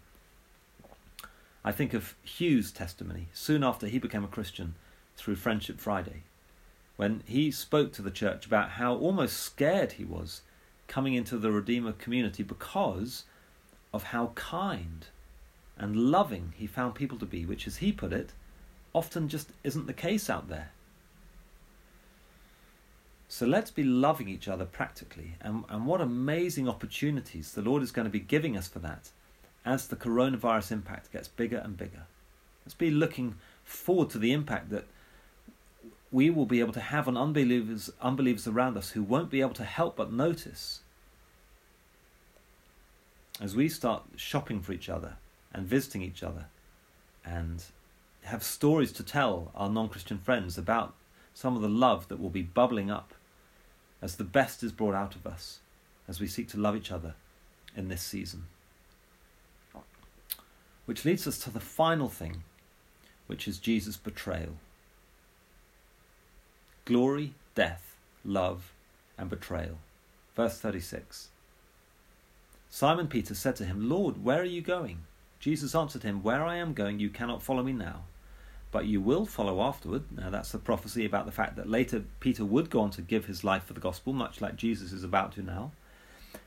I 1.64 1.72
think 1.72 1.94
of 1.94 2.16
Hugh's 2.24 2.72
testimony 2.72 3.28
soon 3.34 3.64
after 3.64 3.88
he 3.88 4.00
became 4.00 4.24
a 4.24 4.28
Christian 4.28 4.76
through 5.18 5.36
Friendship 5.36 5.80
Friday, 5.80 6.24
when 6.96 7.24
he 7.26 7.52
spoke 7.52 7.92
to 7.94 8.02
the 8.02 8.12
church 8.12 8.46
about 8.46 8.72
how 8.72 8.96
almost 8.96 9.38
scared 9.38 9.94
he 9.94 10.06
was 10.06 10.42
coming 10.88 11.14
into 11.14 11.38
the 11.38 11.52
Redeemer 11.52 11.94
community 11.94 12.44
because 12.44 13.24
of 13.94 14.04
how 14.04 14.32
kind 14.36 15.08
and 15.78 15.96
loving 15.96 16.54
he 16.58 16.68
found 16.68 16.96
people 16.96 17.18
to 17.18 17.26
be, 17.26 17.46
which, 17.46 17.68
as 17.68 17.78
he 17.78 17.92
put 17.92 18.12
it, 18.12 18.32
often 18.94 19.28
just 19.30 19.50
isn't 19.64 19.88
the 19.88 19.94
case 19.94 20.30
out 20.30 20.50
there. 20.50 20.72
So 23.28 23.46
let's 23.46 23.70
be 23.70 23.84
loving 23.84 24.28
each 24.28 24.48
other 24.48 24.66
practically, 24.66 25.36
and, 25.40 25.64
and 25.70 25.86
what 25.86 26.02
amazing 26.02 26.68
opportunities 26.68 27.52
the 27.52 27.62
Lord 27.62 27.84
is 27.84 27.92
going 27.92 28.06
to 28.06 28.12
be 28.12 28.20
giving 28.20 28.58
us 28.58 28.68
for 28.68 28.80
that 28.80 29.12
as 29.64 29.88
the 29.88 29.96
coronavirus 29.96 30.72
impact 30.72 31.12
gets 31.12 31.28
bigger 31.28 31.58
and 31.58 31.78
bigger. 31.78 32.08
Let's 32.66 32.74
be 32.74 32.90
looking 32.90 33.36
forward 33.64 34.10
to 34.12 34.18
the 34.18 34.32
impact 34.32 34.72
that 34.72 34.86
we 36.12 36.32
will 36.32 36.48
be 36.48 36.60
able 36.60 36.74
to 36.74 36.80
have 36.80 37.08
on 37.08 37.16
unbelievers, 37.16 37.92
unbelievers 38.02 38.48
around 38.48 38.78
us 38.78 38.92
who 38.92 39.04
won't 39.04 39.30
be 39.30 39.42
able 39.42 39.54
to 39.54 39.64
help 39.64 39.96
but 39.96 40.12
notice 40.12 40.80
as 43.40 43.56
we 43.56 43.70
start 43.70 44.04
shopping 44.16 44.60
for 44.62 44.74
each 44.74 44.90
other 44.90 45.18
and 45.54 45.68
visiting 45.68 46.02
each 46.02 46.24
other 46.24 46.46
and 47.24 47.64
have 48.24 48.44
stories 48.44 48.92
to 48.94 49.04
tell 49.04 49.52
our 49.56 49.70
non 49.70 49.90
Christian 49.90 50.18
friends 50.18 50.58
about 50.58 50.94
some 51.34 51.56
of 51.56 51.62
the 51.62 51.70
love 51.70 52.08
that 52.10 52.20
will 52.20 52.30
be 52.30 52.42
bubbling 52.42 52.92
up 52.92 53.14
as 54.02 54.16
the 54.16 54.24
best 54.24 54.64
is 54.64 54.72
brought 54.72 54.96
out 54.96 55.16
of 55.16 55.26
us 55.26 55.60
as 56.08 56.20
we 56.20 56.28
seek 56.28 56.48
to 56.50 56.60
love 56.60 56.76
each 56.76 56.92
other 56.92 57.16
in 57.76 57.88
this 57.88 58.02
season. 58.02 58.46
Which 60.86 61.06
leads 61.06 61.28
us 61.28 61.38
to 61.40 61.52
the 61.52 61.60
final 61.60 62.10
thing, 62.10 62.44
which 63.28 63.48
is 63.48 63.60
Jesus' 63.60 63.98
betrayal. 63.98 64.56
Glory, 66.86 67.34
death, 67.54 67.96
love, 68.26 68.74
and 69.18 69.30
betrayal. 69.30 69.78
Verse 70.36 70.58
36. 70.58 71.30
Simon 72.72 73.08
Peter 73.08 73.36
said 73.36 73.56
to 73.58 73.66
him, 73.66 73.88
Lord, 73.90 74.24
where 74.24 74.42
are 74.42 74.46
you 74.46 74.62
going? 74.62 75.00
Jesus 75.40 75.74
answered 75.74 76.04
him, 76.04 76.22
Where 76.22 76.44
I 76.44 76.58
am 76.58 76.74
going, 76.74 77.00
you 77.00 77.10
cannot 77.10 77.42
follow 77.42 77.64
me 77.64 77.74
now, 77.74 78.04
but 78.72 78.86
you 78.86 79.00
will 79.02 79.26
follow 79.26 79.62
afterward. 79.62 80.04
Now, 80.12 80.30
that's 80.30 80.52
the 80.52 80.58
prophecy 80.58 81.06
about 81.06 81.26
the 81.26 81.32
fact 81.32 81.56
that 81.56 81.70
later 81.70 82.04
Peter 82.20 82.44
would 82.44 82.70
go 82.70 82.82
on 82.82 82.92
to 82.92 83.02
give 83.02 83.26
his 83.26 83.44
life 83.44 83.64
for 83.64 83.74
the 83.74 83.80
gospel, 83.80 84.14
much 84.14 84.42
like 84.42 84.56
Jesus 84.56 84.92
is 84.92 85.04
about 85.04 85.32
to 85.34 85.42
now. 85.42 85.72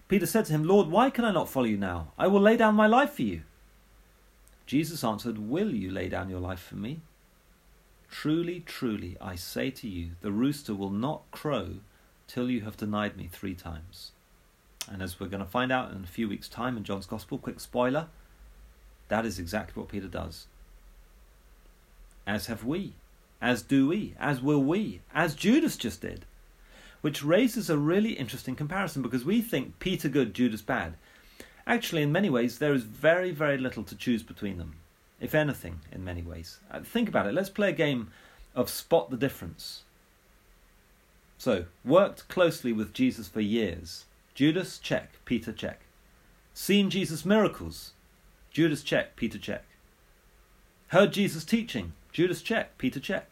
Peter 0.08 0.26
said 0.26 0.44
to 0.44 0.52
him, 0.52 0.64
Lord, 0.64 0.88
why 0.88 1.08
can 1.08 1.24
I 1.24 1.32
not 1.32 1.48
follow 1.48 1.66
you 1.66 1.78
now? 1.78 2.12
I 2.18 2.26
will 2.26 2.40
lay 2.40 2.56
down 2.56 2.74
my 2.74 2.86
life 2.86 3.12
for 3.12 3.22
you. 3.22 3.42
Jesus 4.66 5.02
answered, 5.02 5.38
Will 5.38 5.72
you 5.72 5.90
lay 5.90 6.08
down 6.08 6.28
your 6.28 6.40
life 6.40 6.60
for 6.60 6.76
me? 6.76 7.00
Truly, 8.10 8.60
truly, 8.60 9.16
I 9.22 9.36
say 9.36 9.70
to 9.70 9.88
you, 9.88 10.10
the 10.20 10.32
rooster 10.32 10.74
will 10.74 10.90
not 10.90 11.22
crow 11.30 11.76
till 12.28 12.50
you 12.50 12.60
have 12.60 12.76
denied 12.76 13.16
me 13.16 13.26
three 13.26 13.54
times. 13.54 14.12
And 14.90 15.02
as 15.02 15.18
we're 15.18 15.28
going 15.28 15.44
to 15.44 15.50
find 15.50 15.72
out 15.72 15.92
in 15.92 16.04
a 16.04 16.06
few 16.06 16.28
weeks' 16.28 16.48
time 16.48 16.76
in 16.76 16.84
John's 16.84 17.06
Gospel, 17.06 17.38
quick 17.38 17.58
spoiler, 17.58 18.08
that 19.12 19.26
is 19.26 19.38
exactly 19.38 19.78
what 19.78 19.90
Peter 19.90 20.08
does. 20.08 20.46
As 22.26 22.46
have 22.46 22.64
we, 22.64 22.94
as 23.42 23.60
do 23.60 23.88
we, 23.88 24.14
as 24.18 24.40
will 24.40 24.62
we, 24.62 25.02
as 25.14 25.34
Judas 25.34 25.76
just 25.76 26.00
did. 26.00 26.24
Which 27.02 27.22
raises 27.22 27.68
a 27.68 27.76
really 27.76 28.12
interesting 28.12 28.56
comparison 28.56 29.02
because 29.02 29.22
we 29.22 29.42
think 29.42 29.78
Peter 29.80 30.08
good, 30.08 30.32
Judas 30.32 30.62
bad. 30.62 30.94
Actually, 31.66 32.00
in 32.00 32.10
many 32.10 32.30
ways, 32.30 32.56
there 32.56 32.72
is 32.72 32.84
very, 32.84 33.32
very 33.32 33.58
little 33.58 33.82
to 33.84 33.94
choose 33.94 34.22
between 34.22 34.56
them. 34.56 34.76
If 35.20 35.34
anything, 35.34 35.80
in 35.92 36.02
many 36.02 36.22
ways. 36.22 36.60
Uh, 36.70 36.80
think 36.80 37.06
about 37.06 37.26
it. 37.26 37.34
Let's 37.34 37.50
play 37.50 37.68
a 37.68 37.72
game 37.72 38.08
of 38.54 38.70
spot 38.70 39.10
the 39.10 39.18
difference. 39.18 39.82
So, 41.36 41.66
worked 41.84 42.28
closely 42.28 42.72
with 42.72 42.94
Jesus 42.94 43.28
for 43.28 43.42
years. 43.42 44.06
Judas, 44.34 44.78
check. 44.78 45.10
Peter, 45.26 45.52
check. 45.52 45.80
Seen 46.54 46.88
Jesus' 46.88 47.26
miracles. 47.26 47.92
Judas, 48.52 48.82
check. 48.82 49.16
Peter, 49.16 49.38
check. 49.38 49.64
Heard 50.88 51.12
Jesus' 51.12 51.44
teaching. 51.44 51.94
Judas, 52.12 52.42
check. 52.42 52.76
Peter, 52.76 53.00
check. 53.00 53.30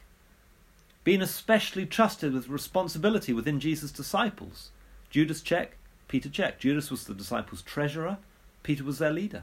Been 1.05 1.23
especially 1.23 1.87
trusted 1.87 2.33
with 2.33 2.49
responsibility 2.49 3.33
within 3.33 3.61
Jesus' 3.61 3.93
disciples. 3.93 4.71
Judas, 5.11 5.43
check. 5.43 5.77
Peter, 6.09 6.29
check. 6.29 6.59
Judas 6.59 6.91
was 6.91 7.05
the 7.05 7.15
disciples' 7.15 7.63
treasurer. 7.63 8.19
Peter 8.63 8.85
was 8.85 8.99
their 8.99 9.13
leader. 9.13 9.43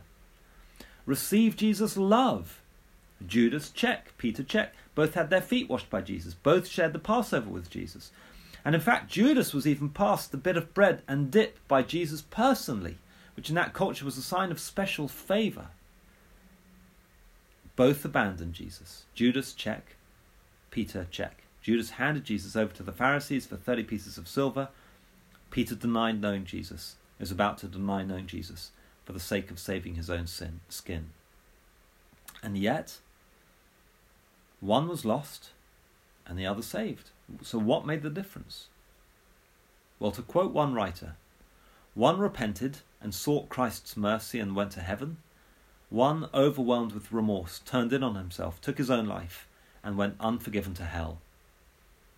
Received 1.05 1.59
Jesus' 1.59 1.95
love. 1.95 2.59
Judas, 3.25 3.69
check. 3.69 4.17
Peter, 4.17 4.43
check. 4.43 4.73
Both 4.95 5.13
had 5.13 5.29
their 5.29 5.41
feet 5.41 5.69
washed 5.69 5.89
by 5.89 6.01
Jesus. 6.01 6.33
Both 6.33 6.67
shared 6.67 6.93
the 6.93 6.99
Passover 6.99 7.49
with 7.49 7.69
Jesus. 7.69 8.11
And 8.65 8.75
in 8.75 8.81
fact, 8.81 9.11
Judas 9.11 9.53
was 9.53 9.65
even 9.65 9.89
passed 9.89 10.31
the 10.31 10.37
bit 10.37 10.57
of 10.57 10.73
bread 10.73 11.01
and 11.07 11.31
dip 11.31 11.57
by 11.67 11.83
Jesus 11.83 12.21
personally, 12.21 12.97
which 13.37 13.49
in 13.49 13.55
that 13.55 13.71
culture 13.71 14.03
was 14.03 14.17
a 14.17 14.23
sign 14.23 14.49
of 14.49 14.59
special 14.59 15.07
favour. 15.07 15.67
Both 17.75 18.03
abandoned 18.03 18.55
Jesus. 18.55 19.03
Judas, 19.13 19.53
check. 19.53 19.95
Peter, 20.71 21.05
check. 21.11 21.43
Judas 21.61 21.91
handed 21.91 22.23
Jesus 22.23 22.55
over 22.55 22.73
to 22.73 22.81
the 22.81 22.91
Pharisees 22.91 23.45
for 23.45 23.55
30 23.55 23.83
pieces 23.83 24.17
of 24.17 24.27
silver. 24.27 24.69
Peter 25.51 25.75
denied 25.75 26.19
knowing 26.19 26.45
Jesus, 26.45 26.95
is 27.19 27.31
about 27.31 27.59
to 27.59 27.67
deny 27.67 28.03
knowing 28.03 28.25
Jesus 28.25 28.71
for 29.05 29.13
the 29.13 29.19
sake 29.19 29.51
of 29.51 29.59
saving 29.59 29.93
his 29.93 30.09
own 30.09 30.25
sin, 30.25 30.61
skin. 30.67 31.11
And 32.41 32.57
yet, 32.57 32.97
one 34.61 34.87
was 34.87 35.05
lost 35.05 35.51
and 36.25 36.39
the 36.39 36.47
other 36.47 36.63
saved. 36.63 37.11
So, 37.43 37.59
what 37.59 37.85
made 37.85 38.01
the 38.01 38.09
difference? 38.09 38.67
Well, 39.99 40.11
to 40.11 40.23
quote 40.23 40.53
one 40.53 40.73
writer, 40.73 41.15
one 41.93 42.17
repented 42.17 42.79
and 43.01 43.13
sought 43.13 43.49
Christ's 43.49 43.95
mercy 43.95 44.39
and 44.39 44.55
went 44.55 44.71
to 44.71 44.81
heaven. 44.81 45.17
One, 45.89 46.29
overwhelmed 46.33 46.93
with 46.93 47.11
remorse, 47.11 47.59
turned 47.59 47.93
in 47.93 48.03
on 48.03 48.15
himself, 48.15 48.59
took 48.59 48.77
his 48.77 48.89
own 48.89 49.05
life, 49.05 49.47
and 49.83 49.97
went 49.97 50.15
unforgiven 50.19 50.73
to 50.75 50.83
hell. 50.83 51.19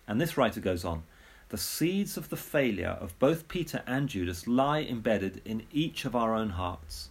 And 0.08 0.20
this 0.20 0.36
writer 0.36 0.60
goes 0.60 0.84
on 0.84 1.04
the 1.50 1.58
seeds 1.58 2.16
of 2.16 2.28
the 2.28 2.36
failure 2.36 2.96
of 3.00 3.18
both 3.18 3.48
Peter 3.48 3.82
and 3.84 4.08
Judas 4.08 4.46
lie 4.46 4.82
embedded 4.82 5.42
in 5.44 5.66
each 5.72 6.04
of 6.04 6.14
our 6.14 6.34
own 6.34 6.50
hearts. 6.50 7.08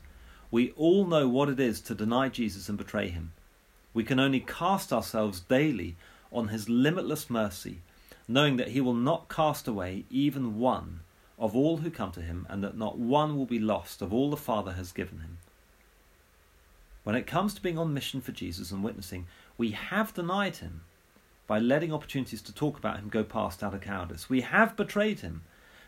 We 0.50 0.72
all 0.78 1.06
know 1.06 1.28
what 1.28 1.50
it 1.50 1.60
is 1.60 1.82
to 1.82 1.94
deny 1.94 2.30
Jesus 2.30 2.70
and 2.70 2.78
betray 2.78 3.10
him. 3.10 3.34
We 3.94 4.06
can 4.06 4.20
only 4.20 4.40
cast 4.40 4.94
ourselves 4.94 5.42
daily 5.42 5.98
on 6.32 6.48
his 6.48 6.70
limitless 6.70 7.30
mercy 7.30 7.80
knowing 8.30 8.58
that 8.58 8.70
he 8.70 8.80
will 8.80 8.94
not 8.94 9.28
cast 9.28 9.68
away 9.68 10.06
even 10.12 10.60
one 10.60 11.00
of 11.40 11.56
all 11.56 11.78
who 11.78 11.90
come 11.90 12.12
to 12.12 12.22
him, 12.22 12.46
and 12.50 12.64
that 12.64 12.78
not 12.78 12.98
one 12.98 13.38
will 13.38 13.46
be 13.46 13.60
lost 13.60 14.02
of 14.02 14.14
all 14.14 14.30
the 14.30 14.38
Father 14.38 14.74
has 14.74 14.92
given 14.92 15.20
him. 15.20 15.38
When 17.04 17.16
it 17.16 17.26
comes 17.26 17.54
to 17.54 17.62
being 17.62 17.78
on 17.78 17.94
mission 17.94 18.22
for 18.22 18.34
Jesus 18.34 18.72
and 18.72 18.84
witnessing, 18.84 19.26
we 19.58 19.72
have 19.72 20.14
denied 20.14 20.58
him 20.58 20.82
by 21.48 21.58
letting 21.58 21.92
opportunities 21.94 22.42
to 22.44 22.54
talk 22.54 22.78
about 22.78 22.98
him 22.98 23.10
go 23.10 23.24
past 23.24 23.64
out 23.64 23.74
of 23.74 23.82
cowardice. 23.82 24.30
We 24.30 24.42
have 24.42 24.76
betrayed 24.76 25.22
him 25.22 25.42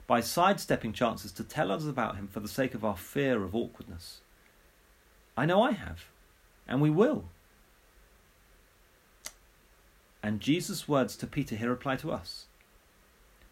by 0.07 0.21
sidestepping 0.21 0.93
chances 0.93 1.31
to 1.33 1.43
tell 1.43 1.71
others 1.71 1.87
about 1.87 2.15
him 2.15 2.27
for 2.27 2.39
the 2.39 2.47
sake 2.47 2.73
of 2.73 2.83
our 2.83 2.97
fear 2.97 3.43
of 3.43 3.53
awkwardness. 3.53 4.21
I 5.37 5.45
know 5.45 5.61
I 5.61 5.71
have, 5.71 6.05
and 6.67 6.81
we 6.81 6.89
will. 6.89 7.25
And 10.23 10.39
Jesus' 10.39 10.87
words 10.87 11.15
to 11.17 11.27
Peter 11.27 11.55
here 11.55 11.71
apply 11.71 11.97
to 11.97 12.11
us. 12.11 12.45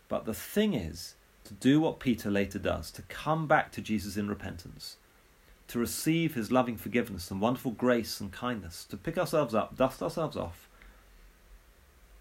But 0.07 0.25
the 0.25 0.33
thing 0.33 0.73
is 0.73 1.15
to 1.49 1.55
do 1.55 1.81
what 1.81 1.99
Peter 1.99 2.29
later 2.29 2.59
does, 2.59 2.91
to 2.91 3.01
come 3.03 3.47
back 3.47 3.71
to 3.71 3.81
Jesus 3.81 4.17
in 4.17 4.29
repentance, 4.29 4.97
to 5.67 5.79
receive 5.79 6.35
his 6.35 6.51
loving 6.51 6.77
forgiveness 6.77 7.31
and 7.31 7.41
wonderful 7.41 7.71
grace 7.71 8.21
and 8.21 8.31
kindness, 8.31 8.85
to 8.85 8.95
pick 8.95 9.17
ourselves 9.17 9.55
up, 9.55 9.75
dust 9.75 10.03
ourselves 10.03 10.38
off, 10.38 10.69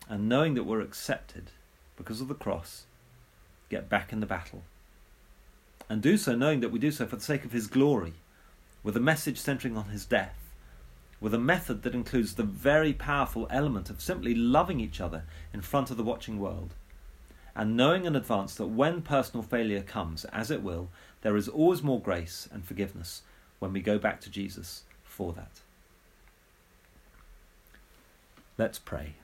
and 0.09 0.31
knowing 0.31 0.55
that 0.55 0.65
we're 0.65 0.81
accepted 0.81 1.51
because 1.95 2.23
of 2.23 2.29
the 2.29 2.35
cross, 2.35 2.85
get 3.69 3.91
back 3.91 4.15
in 4.15 4.21
the 4.21 4.27
battle. 4.27 4.63
And 5.91 6.01
do 6.01 6.17
so 6.17 6.35
knowing 6.35 6.61
that 6.61 6.73
we 6.73 6.79
do 6.79 6.91
so 6.91 7.07
for 7.07 7.17
the 7.17 7.23
sake 7.23 7.45
of 7.45 7.53
his 7.53 7.67
glory, 7.67 8.15
with 8.83 8.97
a 8.97 9.01
message 9.01 9.37
centering 9.37 9.77
on 9.77 9.91
his 9.91 10.07
death, 10.07 10.39
with 11.21 11.35
a 11.35 11.39
method 11.39 11.83
that 11.83 11.95
includes 11.95 12.37
the 12.37 12.45
very 12.45 12.95
powerful 12.95 13.47
element 13.51 13.91
of 13.91 14.01
simply 14.01 14.35
loving 14.35 14.81
each 14.81 15.03
other 15.03 15.25
in 15.53 15.61
front 15.61 15.91
of 15.91 15.99
the 15.99 16.03
watching 16.03 16.41
world, 16.41 16.73
and 17.59 17.77
knowing 17.77 18.05
in 18.05 18.15
advance 18.15 18.55
that 18.55 18.69
when 18.69 19.03
personal 19.03 19.43
failure 19.43 19.83
comes, 19.83 20.25
as 20.27 20.49
it 20.53 20.63
will, 20.63 20.91
there 21.23 21.37
is 21.37 21.49
always 21.49 21.83
more 21.83 22.01
grace 22.01 22.49
and 22.53 22.65
forgiveness 22.65 23.23
when 23.59 23.73
we 23.73 23.81
go 23.81 23.99
back 23.99 24.21
to 24.21 24.31
Jesus 24.31 24.85
for 25.03 25.33
that. 25.33 25.61
Let's 28.57 28.79
pray. 28.79 29.15